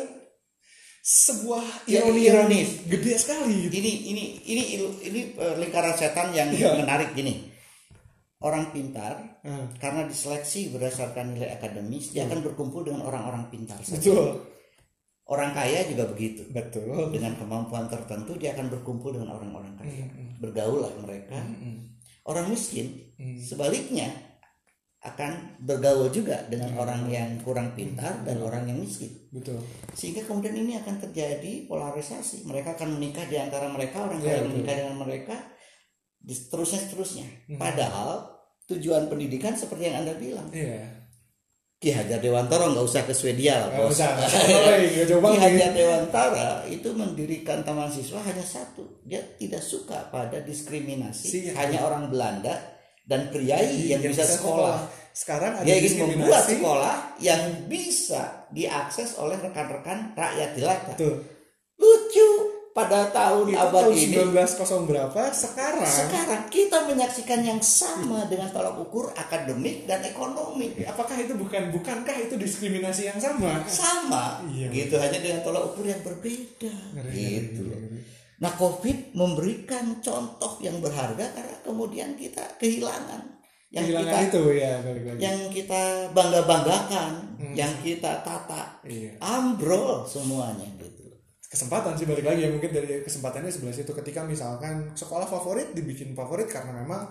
[1.02, 2.69] sebuah Ya, ironi ironis.
[2.86, 3.76] gede sekali gitu.
[3.78, 4.63] ini ini ini
[5.02, 6.76] ini eh, lingkaran setan yang Iya.
[6.78, 7.50] menarik gini.
[8.39, 13.95] Orang pintar Hmm, karena diseleksi berdasarkan nilai akademis dia akan berkumpul dengan orang-orang pintar saja.
[13.98, 14.43] betul
[15.30, 16.50] orang kaya juga begitu.
[16.50, 17.13] Betul.
[17.13, 20.06] Dengan kemampuan tertentu dia akan berkumpul dengan orang-orang kaya.
[20.42, 21.38] Bergaul lah mereka.
[22.26, 24.10] Orang miskin sebaliknya
[25.00, 29.08] akan bergaul juga dengan orang yang kurang pintar dan orang yang miskin.
[29.32, 29.63] Betul.
[29.96, 32.44] Sehingga kemudian ini akan terjadi polarisasi.
[32.44, 34.52] Mereka akan menikah di antara mereka orang kaya Iya, betul.
[34.52, 35.36] menikah dengan mereka
[36.20, 38.28] seterusnya seterusnya padahal
[38.68, 40.52] tujuan pendidikan seperti yang anda bilang.
[40.52, 40.99] Iya
[41.80, 43.96] Ki Hajar Dewantara nggak usah ke Swedia lah bos.
[43.96, 44.20] usah.
[44.20, 48.84] Mulai nggak jauh Ki Hajar Dewantara itu mendirikan taman siswa hanya satu.
[49.08, 51.28] Dia tidak suka pada diskriminasi.
[51.32, 52.52] Si- hanya orang Belanda
[53.08, 54.92] dan priai yang, bisa sekolah.
[55.15, 60.94] sekarang ada dia ingin membuat sekolah yang bisa diakses oleh rekan-rekan rakyat jelata.
[61.80, 62.30] Lucu
[62.70, 65.22] pada tahun itu abad tahun ini 1900 berapa?
[65.34, 65.84] Sekarang.
[65.84, 70.78] Sekarang kita menyaksikan yang sama dengan tolak ukur akademik dan ekonomi.
[70.86, 73.66] Apakah itu bukan bukankah itu diskriminasi yang sama?
[73.66, 74.46] Sama.
[74.48, 74.70] Iya.
[74.70, 76.72] gitu hanya dengan tolak ukur yang berbeda.
[76.96, 77.64] Ngeri, gitu.
[77.68, 78.00] ngeri, ngeri.
[78.40, 83.42] nah covid memberikan contoh yang berharga karena kemudian kita kehilangan.
[83.70, 85.20] Yang kehilangan kita itu ya balik lagi.
[85.20, 85.82] yang kita
[86.16, 87.56] bangga banggakan Hmm.
[87.56, 88.84] yang kita tata.
[88.84, 89.16] Iya.
[89.24, 90.99] Ambrol semuanya gitu
[91.50, 96.14] kesempatan sih balik lagi ya mungkin dari kesempatannya sebelah situ ketika misalkan sekolah favorit dibikin
[96.14, 97.10] favorit karena memang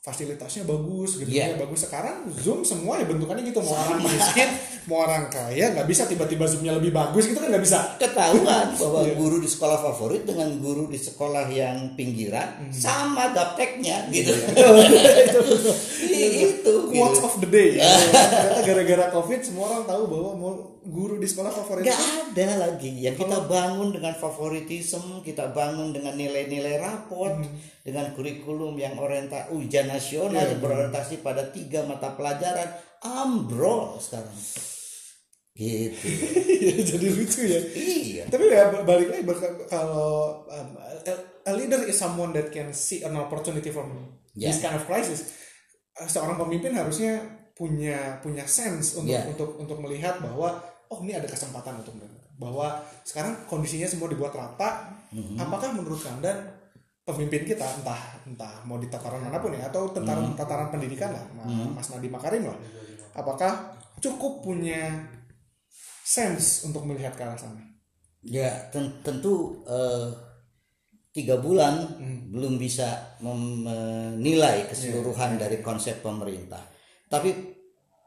[0.00, 1.58] fasilitasnya bagus gedungnya Iya.
[1.58, 4.48] bagus sekarang zoom semua ya bentukannya gitu mau orang miskin
[4.86, 9.02] mau orang kaya nggak bisa tiba-tiba zoomnya lebih bagus gitu kan nggak bisa ketahuan bahwa
[9.02, 9.18] Iya.
[9.18, 14.30] guru di sekolah favorit dengan guru di sekolah yang pinggiran sama gapteknya gitu
[16.06, 17.26] itu quotes gitu.
[17.26, 17.90] of the day ya.
[18.62, 20.52] gara-gara covid semua orang tahu bahwa mau
[20.86, 26.14] guru di sekolah favorit Gak ada lagi yang kita bangun dengan favoritisme, kita bangun dengan
[26.14, 27.42] nilai-nilai raport,
[27.82, 32.70] dengan kurikulum yang orientasi ujian nasional yang berorientasi pada tiga mata pelajaran,
[33.02, 34.34] ambrol sekarang.
[35.56, 35.96] Gitu.
[36.92, 38.22] jadi lucu ya iya.
[38.28, 39.24] tapi ya balik lagi
[39.72, 40.68] kalau um,
[41.48, 44.52] a, leader is someone that can see an opportunity from Ya.
[44.52, 45.32] this kind of crisis
[45.96, 47.24] seorang pemimpin harusnya
[47.56, 49.24] punya punya sense untuk Ya.
[49.24, 52.66] untuk untuk melihat bahwa oh ini ada kesempatan untuk mereka bahwa
[53.02, 55.34] sekarang kondisinya semua dibuat rata Mhm.
[55.36, 56.30] apakah menurut anda
[57.02, 60.36] pemimpin kita entah entah mau di tataran mana pun ya atau tataran Mhm.
[60.36, 62.58] tataran pendidikan lah Ma- Mas Nadiem Makarim lah
[63.12, 64.92] apakah cukup punya
[66.02, 67.62] sense untuk melihat ke arah sana
[68.20, 70.10] Ya ten- tentu eh,
[71.08, 71.78] tiga bulan
[72.28, 76.60] belum bisa menilai keseluruhan dari konsep pemerintah.
[77.06, 77.55] Tapi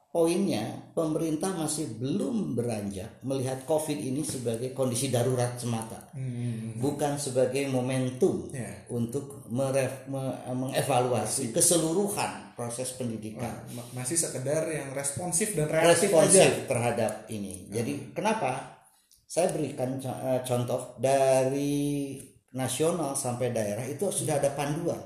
[0.09, 6.75] poinnya pemerintah masih belum beranjak melihat COVID ini sebagai kondisi darurat semata, Hmm.
[6.75, 8.73] bukan sebagai momentum Ya.
[8.87, 16.25] untuk meref- me- mengevaluasi keseluruhan proses pendidikan Ma- masih sekedar yang responsif dan reaktif aja.
[16.25, 17.69] responsif terhadap ini.
[17.69, 18.81] Jadi kenapa?
[19.23, 22.17] Saya berikan eh, contoh dari
[22.49, 24.97] nasional sampai daerah itu sudah ada panduan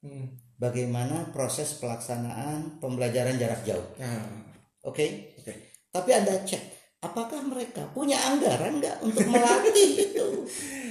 [0.00, 0.32] Hmm.
[0.56, 3.84] bagaimana proses pelaksanaan pembelajaran jarak jauh.
[3.98, 4.45] Nah,
[4.86, 5.34] Oke?
[5.36, 5.52] oke.
[5.90, 6.62] Tapi Anda cek
[6.96, 10.26] apakah mereka punya anggaran nggak untuk melatih itu?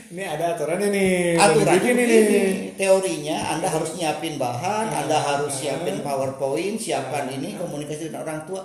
[0.06, 1.36] Ini ada aturannya nih.
[1.36, 2.48] Aturan ini nih.
[2.76, 6.04] teorinya Anda harus nyiapin bahan, Anda harus siapin Ah.
[6.06, 8.62] PowerPoint, siapkan ini komunikasi dengan orang tua.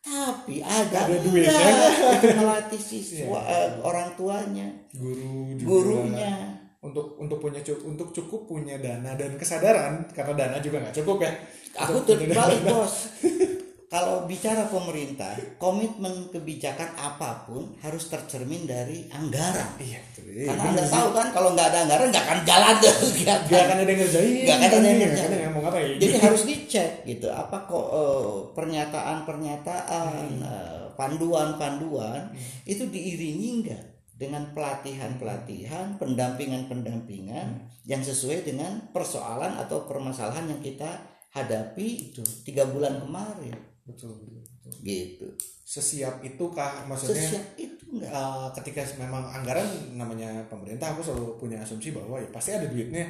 [0.00, 5.64] Tapi ada, Ada duit, enggak untuk melatih siswa eh, orang tuanya, Guru juga.
[5.64, 6.34] gurunya.
[6.78, 11.24] Untuk untuk punya cukup untuk cukup punya dana dan kesadaran karena dana juga nggak cukup
[11.24, 11.32] ya.
[11.80, 12.94] Aku Untuk- terbalik bos.
[13.94, 19.78] Kalau bicara pemerintah, komitmen kebijakan apa pun harus tercermin dari anggaran.
[19.78, 20.50] Iya, betul.
[20.50, 23.46] Karena anda tahu kan kalau nggak ada anggaran nggak akan jalan tuh kegiatan.
[23.54, 24.34] Gak akan ada yang ngerjain.
[24.34, 25.50] Nggak akan ada yang Nggak ngerjain.
[25.54, 25.94] ngapain.
[26.02, 32.34] Jadi harus dicek gitu apa kok eh, pernyataan-pernyataan eh, panduan-panduan
[32.66, 33.84] itu diiringi enggak
[34.18, 37.46] dengan pelatihan-pelatihan, pendampingan-pendampingan
[37.86, 40.90] yang sesuai dengan persoalan atau permasalahan yang kita
[41.30, 42.10] hadapi
[42.42, 44.72] tiga bulan kemarin betul, betul, betul.
[44.82, 45.26] gitu.
[45.62, 47.20] Sesiap itukah maksudnya?
[47.20, 48.10] Sesiap itu enggak?
[48.10, 53.04] eh, ketika memang anggaran namanya pemerintah aku selalu punya asumsi bahwa ya pasti ada duitnya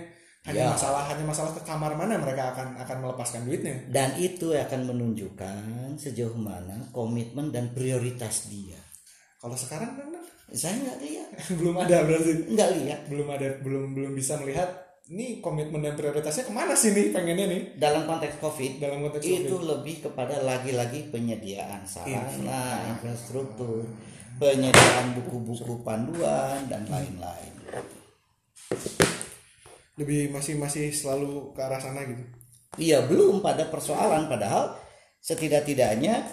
[0.45, 0.69] hanya Ya.
[0.71, 5.65] masalah hanya masalah ke kamar mana mereka akan akan melepaskan duitnya Dan itu akan menunjukkan
[5.97, 8.77] sejauh mana komitmen dan prioritas dia.
[9.39, 10.13] kalau sekarang kan
[10.53, 13.01] Saya nggak lihat, belum ada berarti nggak lihat.
[13.09, 14.69] belum ada belum belum bisa melihat
[15.05, 19.21] ini komitmen dan prioritasnya ke mana sih nih pengennya nih Dalam konteks COVID, dalam konteks
[19.21, 19.69] itu COVID.
[19.69, 23.85] lebih kepada lagi-lagi penyediaan sarana, infrastruktur,
[24.41, 27.53] penyediaan buku-buku panduan dan lain-lain.
[29.95, 32.25] lebih masih masih selalu ke arah sana gitu
[32.75, 34.75] Iya belum pada persoalan padahal
[35.23, 36.27] setidak-tidaknya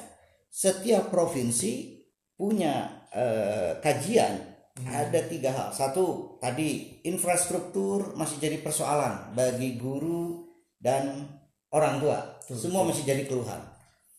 [0.49, 2.01] setiap provinsi
[2.33, 5.69] punya eh, kajian ada tiga hal.
[5.75, 10.47] Satu tadi infrastruktur masih jadi persoalan bagi guru
[10.79, 11.27] dan
[11.71, 12.19] orang tua.
[12.47, 13.59] Semua masih jadi keluhan.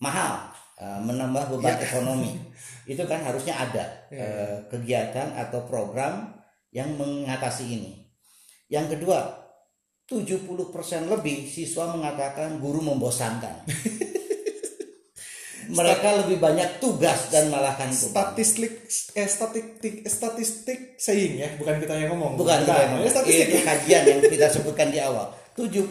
[0.00, 2.36] Mahal eh, menambah beban ekonomi.
[2.84, 6.36] Itu kan harusnya ada eh, kegiatan atau program
[6.72, 7.92] yang mengatasi ini.
[8.72, 9.20] Yang kedua,
[10.08, 10.48] 70%
[11.08, 13.64] lebih siswa mengatakan guru membosankan.
[15.68, 18.10] Mereka lebih banyak tugas dan malahkan beban.
[18.10, 18.72] statistik
[19.12, 23.12] eh statistik statistik saying ya bukan kita yang ngomong Bukan kita yang Ini ngomong.
[23.12, 25.30] statistik Itu kajian yang kita sebutkan di awal.
[25.52, 25.84] 70%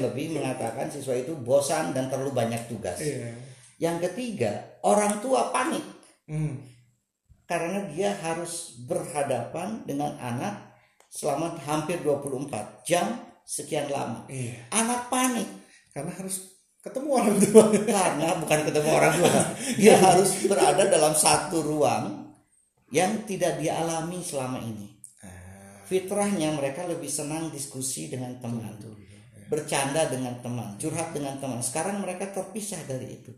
[0.00, 2.96] lebih mengatakan siswa itu bosan dan terlalu banyak tugas.
[2.96, 3.34] iya
[3.76, 5.82] Yang ketiga, orang tua panik
[6.24, 6.62] Hmm.
[7.42, 10.78] karena dia harus berhadapan dengan anak
[11.10, 14.30] selama hampir 24 jam sekian lama.
[14.30, 15.50] iya Anak panik
[15.90, 17.64] karena harus ketemu orang tua.
[17.72, 19.30] Karena bukan ketemu orang tua.
[19.80, 22.32] Dia harus berada dalam satu ruang
[22.90, 24.98] yang tidak dia alami selama ini.
[25.86, 28.78] Fitrahnya mereka lebih senang diskusi dengan teman.
[29.50, 31.62] Bercanda dengan teman curhat dengan teman.
[31.62, 33.30] Sekarang mereka terpisah dari itu.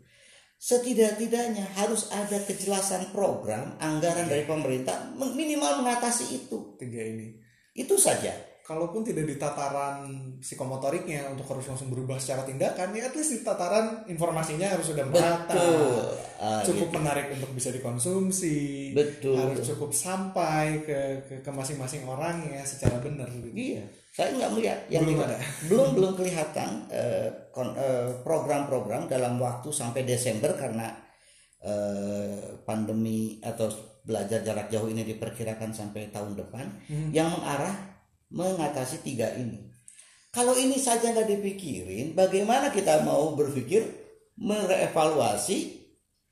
[0.57, 6.77] Setidak-tidaknya harus ada kejelasan program anggaran dari pemerintah minimal mengatasi itu.
[6.77, 7.37] Tiga ini.
[7.73, 10.07] Itu saja kalaupun tidak di tataran
[10.39, 15.03] psikomotoriknya untuk harus langsung berubah secara tindakan ya at least di tataran informasinya harus sudah
[15.03, 19.35] merata betul Ah, cukup menarik untuk bisa dikonsumsi Betul.
[19.35, 23.47] harus cukup sampai ke ke, ke masing-masing orang ya secara benar gitu.
[23.47, 25.39] Iya, saya nggak melihat yang Belum ada.
[25.71, 30.91] belum belum kelihatan eh, kon- eh, program-program dalam waktu sampai Desember karena
[31.61, 33.71] eh, pandemi atau
[34.03, 37.07] belajar jarak jauh ini diperkirakan sampai tahun depan Hmm.
[37.15, 37.92] yang mengarah
[38.33, 39.61] mengatasi tiga ini.
[40.33, 43.85] Kalau ini saja nggak dipikirin, bagaimana kita mau berpikir
[44.33, 45.83] merevaluasi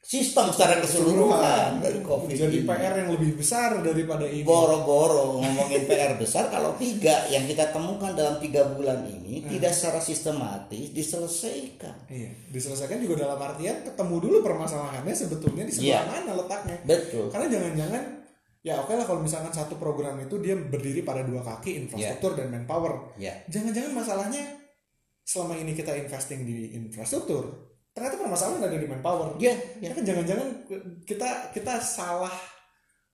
[0.02, 2.66] sistem secara keseluruhan dari COVID jadi ini?
[2.66, 8.10] PR yang lebih besar daripada ini boro-boro ngomongin PR besar kalau tiga yang kita temukan
[8.18, 14.38] dalam tiga bulan ini tidak secara sistematis diselesaikan iya diselesaikan juga dalam artian ketemu dulu
[14.42, 16.10] permasalahannya sebetulnya di sebelah Iya.
[16.10, 18.04] mana letaknya betul karena jangan-jangan
[18.62, 22.54] ya oke lah kalau misalkan satu program itu dia berdiri pada dua kaki infrastruktur dan
[22.54, 23.18] manpower.
[23.18, 23.34] Ya.
[23.50, 24.44] Jangan-jangan masalahnya
[25.26, 29.36] selama ini kita investing di infrastruktur ternyata permasalahan ada di manpower.
[29.42, 29.90] Ya, ya.
[29.90, 29.98] Ya.
[29.98, 30.48] kan jangan-jangan
[31.04, 32.34] kita kita salah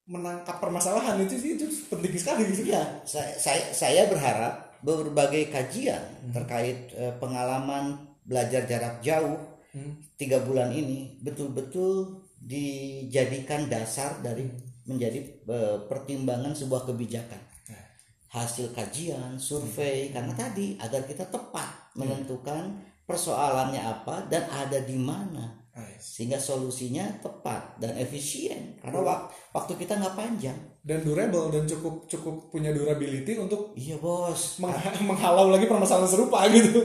[0.07, 2.47] menangkap permasalahan itu sih itu penting sekali.
[2.51, 9.93] Gitu ya saya, saya saya berharap berbagai kajian terkait eh, pengalaman belajar jarak jauh Hmm.
[10.17, 14.49] tiga bulan ini betul-betul dijadikan dasar dari
[14.87, 17.41] menjadi eh, pertimbangan sebuah kebijakan.
[17.67, 17.85] Nah.
[18.27, 25.53] hasil kajian survei karena tadi agar kita tepat menentukan persoalannya apa dan ada di mana.
[25.77, 26.17] Nice.
[26.17, 28.81] sehingga solusinya tepat dan efisien.
[28.81, 30.57] Karena wak- waktu kita nggak panjang.
[30.81, 34.57] Dan durable dan cukup cukup punya durability untuk iya bos.
[34.57, 34.73] meng-
[35.13, 36.81] menghalau lagi permasalahan serupa gitu.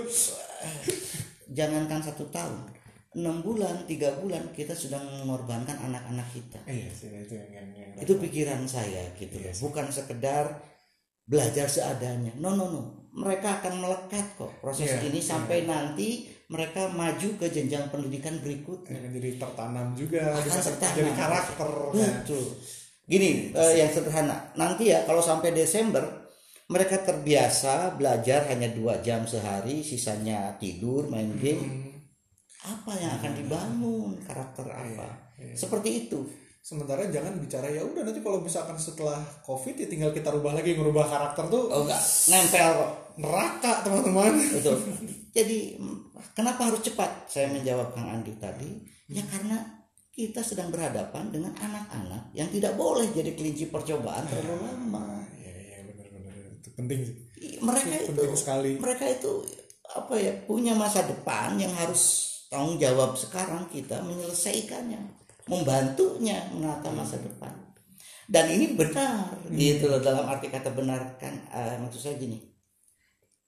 [1.52, 2.71] Jangankan satu tahun
[3.12, 6.58] enam bulan tiga bulan kita sudah mengorbankan anak-anak kita.
[6.64, 9.60] Iya sih itu yang yang, yang itu pikiran saya gitu Iya sih.
[9.64, 10.64] bukan sekedar
[11.22, 12.32] belajar seadanya.
[12.40, 12.82] No no no.
[13.12, 15.28] Mereka akan melekat kok proses Iya, ini iya.
[15.28, 18.96] sampai nanti mereka maju ke jenjang pendidikan berikutnya.
[19.04, 20.96] Yang jadi tertanam juga Akan tertanam.
[20.96, 21.70] jadi karakter.
[21.92, 22.12] Kan.
[22.24, 22.44] betul.
[23.04, 24.56] Gini eh, yang sederhana.
[24.56, 26.00] Nanti ya kalau sampai Desember
[26.72, 31.60] mereka terbiasa belajar hanya dua jam sehari sisanya tidur main game.
[31.60, 32.01] Hmm,
[32.62, 35.54] apa yang akan dibangun karakter apa iya.
[35.58, 36.22] seperti itu
[36.62, 40.78] sementara jangan bicara ya udah nanti kalau misalkan setelah covid ya tinggal kita rubah lagi
[40.78, 44.78] ngerubah karakter tuh oh enggak nempel kok neraka teman-teman Betul.
[45.36, 45.80] Jadi
[46.36, 47.24] kenapa harus cepat?
[47.24, 48.68] Saya menjawab Kang Andi tadi.
[49.08, 55.24] Ya karena kita sedang berhadapan dengan anak-anak yang tidak boleh jadi kelinci percobaan terlalu lama.
[55.40, 57.16] iya iya benar-benar itu penting sih
[57.64, 59.32] Mereka Itu itu penting sekali mereka itu
[59.88, 65.00] apa ya punya masa depan yang harus tanggung jawab sekarang kita menyelesaikannya,
[65.48, 67.56] membantunya menata masa depan.
[68.28, 72.38] Dan ini benar gitu loh dalam arti kata benar kan eh, maksud saya gini.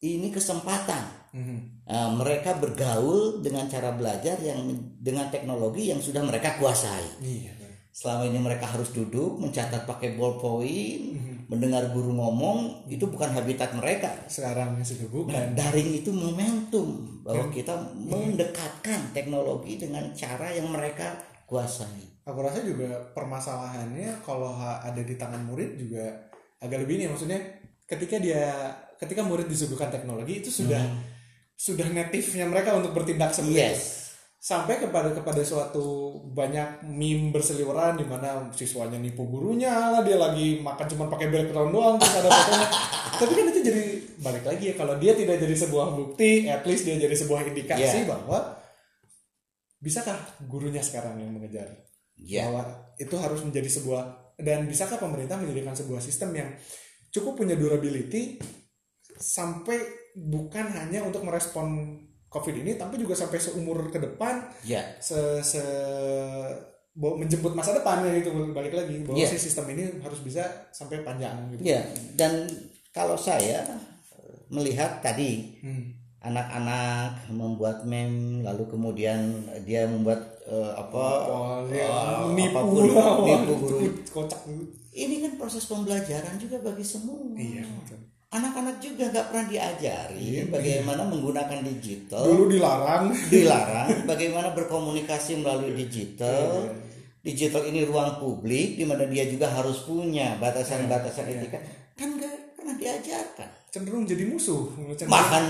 [0.01, 1.83] Ini kesempatan Mhm.
[1.85, 4.71] Uh, mereka bergaul dengan cara belajar yang
[5.03, 7.03] dengan teknologi yang sudah mereka kuasai.
[7.21, 7.51] iya
[7.91, 11.15] Selama ini mereka harus duduk mencatat pakai ballpoint,
[11.47, 14.11] mendengar guru ngomong itu bukan habitat mereka.
[14.27, 21.17] sekarang sudah bukan Nah, daring itu momentum bahwa kita mendekatkan teknologi dengan cara yang mereka
[21.45, 22.25] kuasai.
[22.25, 26.09] aku rasa juga permasalahannya kalau ada di tangan murid juga
[26.59, 27.37] agak lebih nih maksudnya
[27.85, 30.81] ketika dia ketika murid disuguhkan teknologi itu sudah
[31.55, 34.04] sudah native-nya mereka untuk bertindak seperti itu Yes.
[34.45, 40.61] Sampai kepada kepada suatu banyak meme berseliweran di mana siswanya nipu gurunya lah dia lagi
[40.61, 42.69] makan cuma pakai background doang terus ada fotonya
[43.25, 43.85] tapi kan itu jadi
[44.21, 48.05] balik lagi ya kalau dia tidak jadi sebuah bukti at least dia jadi sebuah indikasi
[48.05, 48.05] Yeah.
[48.05, 48.61] bahwa
[49.81, 51.69] bisakah gurunya sekarang yang mengejar
[52.15, 52.47] Ya.
[52.47, 56.53] bahwa itu harus menjadi sebuah dan bisakah pemerintah menjadikan sebuah sistem yang
[57.11, 58.39] cukup punya durability
[59.19, 59.83] sampai
[60.15, 61.97] bukan hanya untuk merespon
[62.35, 64.83] covid ini tapi juga sampai seumur ke depan Ya.
[64.99, 65.63] se, se
[66.95, 69.27] menjemput masa depan ya itu balik lagi bahwa Iya.
[69.29, 71.63] si sistem ini harus bisa sampai panjang gitu.
[71.65, 72.47] Ya, dan
[72.91, 73.67] kalau saya
[74.13, 75.91] eh, melihat tadi Hmm.
[76.21, 79.19] anak-anak membuat meme lalu kemudian
[79.63, 83.79] dia membuat eh, apa Oh, ya, eh, nipu apa pun, lah, nipu guru.
[84.07, 84.41] kocak
[84.93, 87.99] ini kan proses pembelajaran juga bagi semua Iya, betul.
[88.35, 93.15] Anak-anak juga nggak pernah diajari Iya, bagaimana menggunakan digital Dulu dilarang.
[93.25, 96.75] dilarang bagaimana berkomunikasi melalui digital Iya,
[97.25, 101.59] digital ini ruang publik di mana dia juga harus punya batasan-batasan Iya, etika
[101.95, 104.71] kan nggak pernah diajarkan Cenderung jadi musuh.
[104.95, 105.43] Cenderung bahkan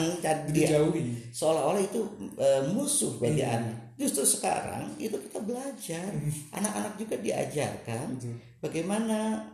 [0.48, 1.28] dijauhi.
[1.28, 2.00] seolah-olah itu
[2.32, 3.60] e, musuh bagi Iya.
[3.60, 3.76] anak.
[3.94, 6.32] Justru sekarang itu kita belajar, Hmm.
[6.50, 8.16] anak-anak juga diajarkan
[8.58, 9.44] bagaimana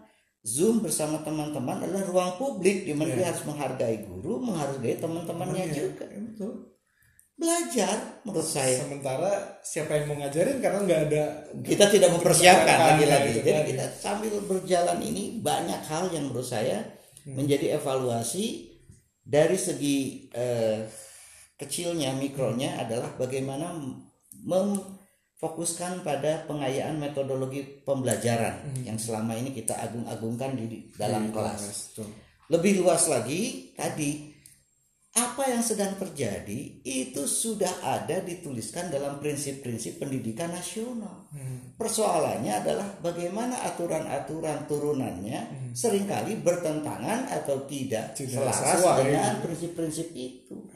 [0.41, 3.17] Zoom bersama teman-teman adalah ruang publik di mana Iya.
[3.17, 6.05] dia harus menghargai guru, menghargai teman-temannya Iya, juga.
[6.09, 6.53] betul.
[7.37, 8.77] Belajar menurut saya.
[8.79, 11.25] Sementara siapa yang mau ngajarin karena nggak ada
[11.59, 13.29] Kita tidak mempersiapkan Mempersiapkan, lagi-lagi.
[13.31, 13.71] itu Jadi tadi.
[13.71, 16.85] kita sambil berjalan ini banyak hal yang menurut saya
[17.21, 17.37] Hmm.
[17.37, 18.69] menjadi evaluasi
[19.21, 19.97] dari segi
[20.33, 20.89] eh,
[21.55, 23.77] kecilnya mikronya adalah bagaimana
[25.41, 31.97] memfokuskan pada pengayaan metodologi pembelajaran yang selama ini kita agung-agungkan di dalam kelas.
[31.97, 32.13] Betul.
[32.53, 34.29] Lebih luas lagi tadi
[35.17, 41.25] apa yang sedang terjadi itu sudah ada dituliskan dalam prinsip-prinsip pendidikan nasional.
[41.33, 41.73] Hmm.
[41.81, 49.03] Persoalannya adalah bagaimana aturan-aturan turunannya sering kali bertentangan atau tidak, Tidak selaras sesuai.
[49.09, 50.69] dengan prinsip-prinsip itu.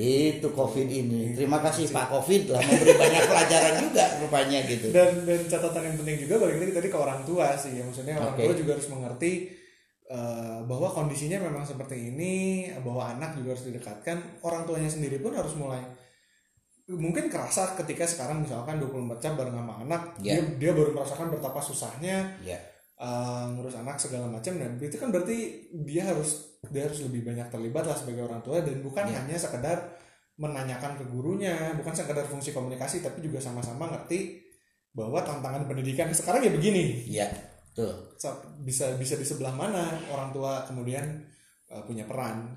[0.00, 1.36] Itu COVID ini.
[1.36, 4.86] Terima kasih Pak COVID telah memberi banyak pelajaran juga rupanya gitu.
[4.88, 8.16] Dan dan catatan yang penting juga balik lagi tadi ke orang tua sih ya maksudnya
[8.16, 8.42] orang Oke.
[8.48, 9.32] tua juga harus mengerti
[10.08, 12.32] eh, bahwa kondisinya memang seperti ini
[12.80, 15.84] bahwa anak juga harus didekatkan orang tuanya sendiri pun harus mulai
[16.90, 20.42] mungkin kerasa ketika sekarang misalkan 24 jam bareng sama anak Ya.
[20.42, 22.58] dia dia baru merasakan betapa susahnya Ya.
[23.00, 27.48] Eh, ngurus anak segala macam dan itu kan berarti dia harus dia harus lebih banyak
[27.48, 29.24] terlibat lah sebagai orang tua dan bukan Ya.
[29.24, 29.96] hanya sekedar
[30.36, 34.40] menanyakan ke gurunya bukan sekedar fungsi komunikasi tapi juga sama-sama ngerti
[34.96, 37.28] bahwa tantangan pendidikan sekarang ya begini ya
[37.76, 38.16] tuh
[38.64, 41.22] bisa bisa di sebelah mana orang tua kemudian
[41.70, 42.56] uh, punya peran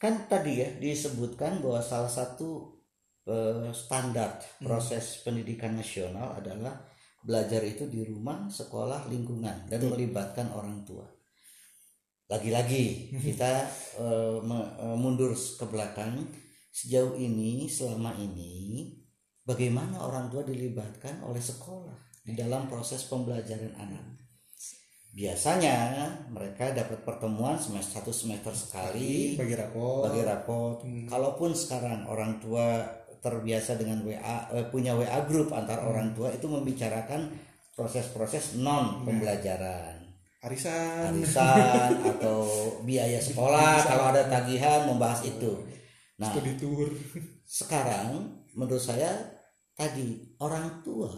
[0.00, 2.80] kan tadi ya disebutkan bahwa salah satu
[3.28, 4.66] uh, standar hmm.
[4.66, 6.74] proses pendidikan nasional adalah
[7.20, 9.90] belajar itu di rumah, sekolah, lingkungan dan Betul.
[9.96, 11.04] melibatkan orang tua.
[12.30, 13.66] Lagi-lagi kita
[13.98, 14.38] uh,
[14.94, 16.30] mundur ke belakang
[16.70, 18.94] sejauh ini selama ini
[19.42, 24.20] bagaimana orang tua dilibatkan oleh sekolah di dalam proses pembelajaran anak.
[25.10, 25.78] Biasanya
[26.30, 30.06] mereka dapat pertemuan semester satu semester sekali bagi rapot.
[30.06, 30.86] Bagi rapot.
[30.86, 31.10] Hmm.
[31.10, 32.86] Kalaupun sekarang orang tua
[33.20, 35.90] terbiasa dengan WA eh, punya WA grup antar hmm.
[35.92, 37.28] orang tua itu membicarakan
[37.76, 40.00] proses-proses non pembelajaran.
[40.40, 42.48] Arisan, arisan atau
[42.84, 45.68] biaya sekolah kalau ada tagihan membahas itu.
[46.16, 46.88] Nah, studi tour.
[47.44, 49.12] Sekarang menurut saya
[49.76, 51.12] tadi orang tua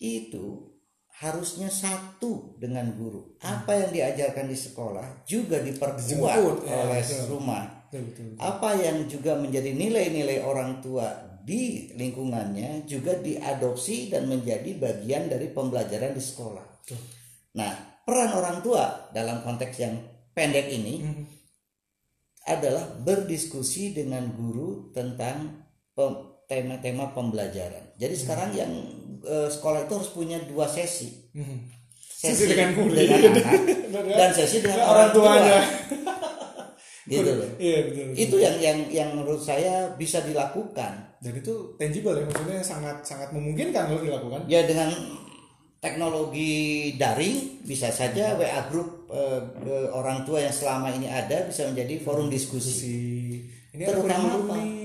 [0.00, 0.76] itu
[1.20, 3.36] harusnya satu dengan guru.
[3.44, 9.74] Apa yang diajarkan di sekolah juga diperkuat ya, oleh rumah betul, apa yang juga menjadi
[9.74, 16.66] nilai-nilai orang tua di lingkungannya juga diadopsi dan menjadi bagian dari pembelajaran di sekolah.
[16.84, 17.00] Betul.
[17.58, 17.72] Nah,
[18.06, 19.98] peran orang tua dalam konteks yang
[20.36, 21.24] pendek ini hmm.
[22.46, 25.66] adalah berdiskusi dengan guru tentang
[26.46, 27.98] tema-tema pembelajaran.
[27.98, 28.22] Jadi hmm.
[28.22, 28.72] sekarang yang
[29.26, 31.30] e, sekolah itu harus punya dua sesi.
[31.34, 31.66] Hmm.
[31.98, 33.62] Sesi, sesi dengan guru dengan anak
[34.20, 35.58] dan sesi dengan orang, orang tuanya.
[35.88, 36.28] Tua
[37.10, 37.50] gitu loh.
[37.58, 38.22] Iya betul, betul.
[38.22, 41.18] Itu yang yang yang menurut saya bisa dilakukan.
[41.18, 44.40] Dan itu tangible ya maksudnya sangat sangat memungkinkan kalau dilakukan.
[44.46, 44.94] Ya dengan
[45.82, 48.38] teknologi daring bisa saja hmm.
[48.38, 49.40] WA group eh,
[49.90, 52.70] orang tua yang selama ini ada bisa menjadi forum diskusi.
[53.74, 54.54] Ini Terutama apa?
[54.62, 54.78] Nih.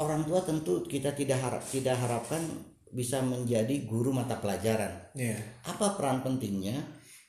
[0.00, 2.40] Orang tua tentu kita tidak harap tidak harapkan
[2.90, 5.12] bisa menjadi guru mata pelajaran.
[5.12, 5.38] Yeah.
[5.68, 6.80] Apa peran pentingnya?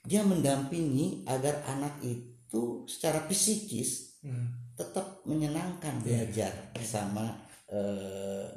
[0.02, 4.78] Dia mendampingi agar anak itu secara psikis hmm.
[4.78, 6.26] tetap menyenangkan iya.
[6.26, 7.26] belajar bersama
[7.70, 8.48] uh,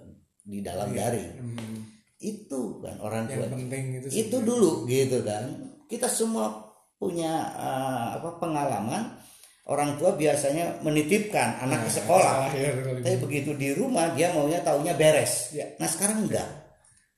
[0.45, 1.09] di dalam yeah.
[1.09, 1.77] daring hmm.
[2.21, 5.45] itu kan orang tua penting itu, itu dulu gitu kan
[5.89, 9.03] kita semua punya uh, apa pengalaman
[9.65, 14.61] orang tua biasanya menitipkan anak nah, ke sekolah ya, tapi begitu di rumah dia maunya
[14.61, 15.65] taunya beres ya.
[15.81, 16.49] nah sekarang enggak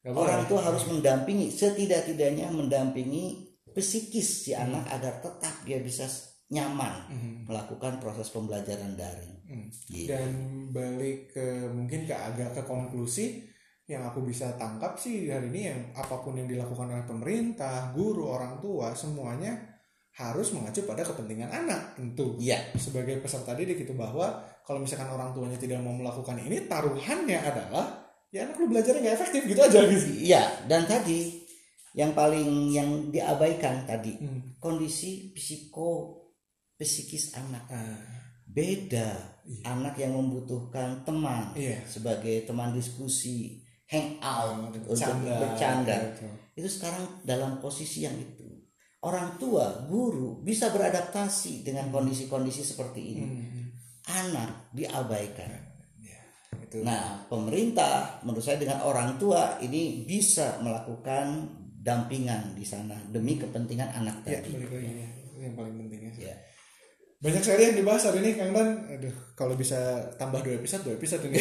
[0.06, 4.62] Gak orang tua harus mendampingi setidak-tidaknya mendampingi psikis si hmm.
[4.62, 6.06] anak agar tetap dia bisa
[6.46, 7.34] nyaman mm-hmm.
[7.50, 9.34] melakukan proses pembelajaran daring.
[9.46, 9.68] Mm.
[9.90, 10.06] Gitu.
[10.10, 10.30] Dan
[10.70, 13.42] balik ke mungkin ke agak ke konklusi
[13.86, 18.26] yang aku bisa tangkap sih hari ini yang apa pun yang dilakukan oleh pemerintah, guru,
[18.26, 19.54] orang tua semuanya
[20.16, 22.34] harus mengacu pada kepentingan anak tentu.
[22.42, 22.74] Iya.
[22.74, 28.10] Sebagai peserta didik itu bahwa kalau misalkan orang tuanya tidak mau melakukan ini, taruhannya adalah
[28.34, 30.06] ya anak lu belajarnya nggak efektif gitu aja gitu.
[30.18, 30.42] Iya.
[30.66, 31.46] Dan tadi
[31.94, 34.58] yang paling yang diabaikan tadi hmm.
[34.58, 36.25] kondisi psiko
[36.84, 38.16] psikis anak uh,
[38.46, 39.08] beda
[39.48, 39.62] iya.
[39.72, 41.80] anak yang membutuhkan teman iya.
[41.88, 44.82] sebagai teman diskusi hang out uh, untuk
[45.24, 48.44] bercanda iya, itu sekarang dalam posisi yang itu
[49.04, 53.64] orang tua guru bisa beradaptasi dengan kondisi-kondisi seperti ini hmm.
[54.12, 55.52] anak diabaikan
[56.02, 56.20] ya,
[56.60, 56.80] itu.
[56.82, 61.50] nah pemerintah menurut saya dengan orang tua ini bisa melakukan
[61.80, 65.08] dampingan di sana demi kepentingan anak ya, tadi ya,
[65.38, 66.34] yang paling penting ya.
[66.34, 66.36] ya
[67.16, 68.68] banyak sekali yang dibahas hari ini Kang Dan.
[68.92, 71.40] Aduh kalau bisa tambah dua episode dua episode ini.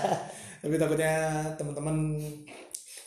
[0.62, 2.16] Tapi takutnya teman-teman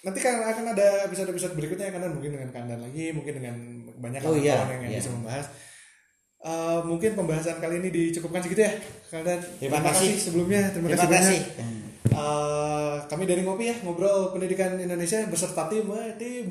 [0.06, 3.56] nanti kan akan ada episode-episode berikutnya kan mungkin dengan Kang Dan lagi mungkin dengan
[3.97, 4.99] banyak oh, iya, yang, yang iya.
[5.01, 5.45] bisa membahas.
[6.45, 8.74] Uh, mungkin pembahasan kali ini dicukupkan segitu ya
[9.10, 9.41] Kang Dan.
[9.58, 10.12] Terima, terima kasih.
[10.20, 10.62] sebelumnya.
[10.70, 11.41] Terima, terima kasih, kasih.
[11.58, 16.45] banyak Uh, kami dari ngopi ya ngobrol pendidikan Indonesia beserta tim, eh, tim.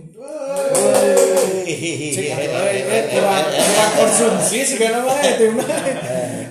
[3.14, 5.54] kurang kurang konsumsi segala macam tim.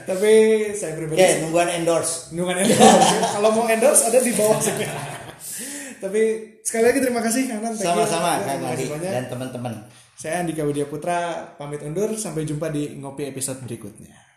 [0.08, 0.32] Tapi
[0.76, 1.20] saya pribadi.
[1.20, 2.32] Ya, nungguan endorse.
[2.32, 3.16] Nungguan endorse.
[3.36, 4.88] Kalau mau endorse ada di bawah sini.
[6.04, 6.22] Tapi
[6.64, 8.60] sekali lagi terima kasih Kang Sama-sama Kang
[8.99, 9.74] dan teman-teman.
[10.20, 14.33] Saya Andika Widya Putra pamit undur sampai jumpa di ngopi episode berikutnya.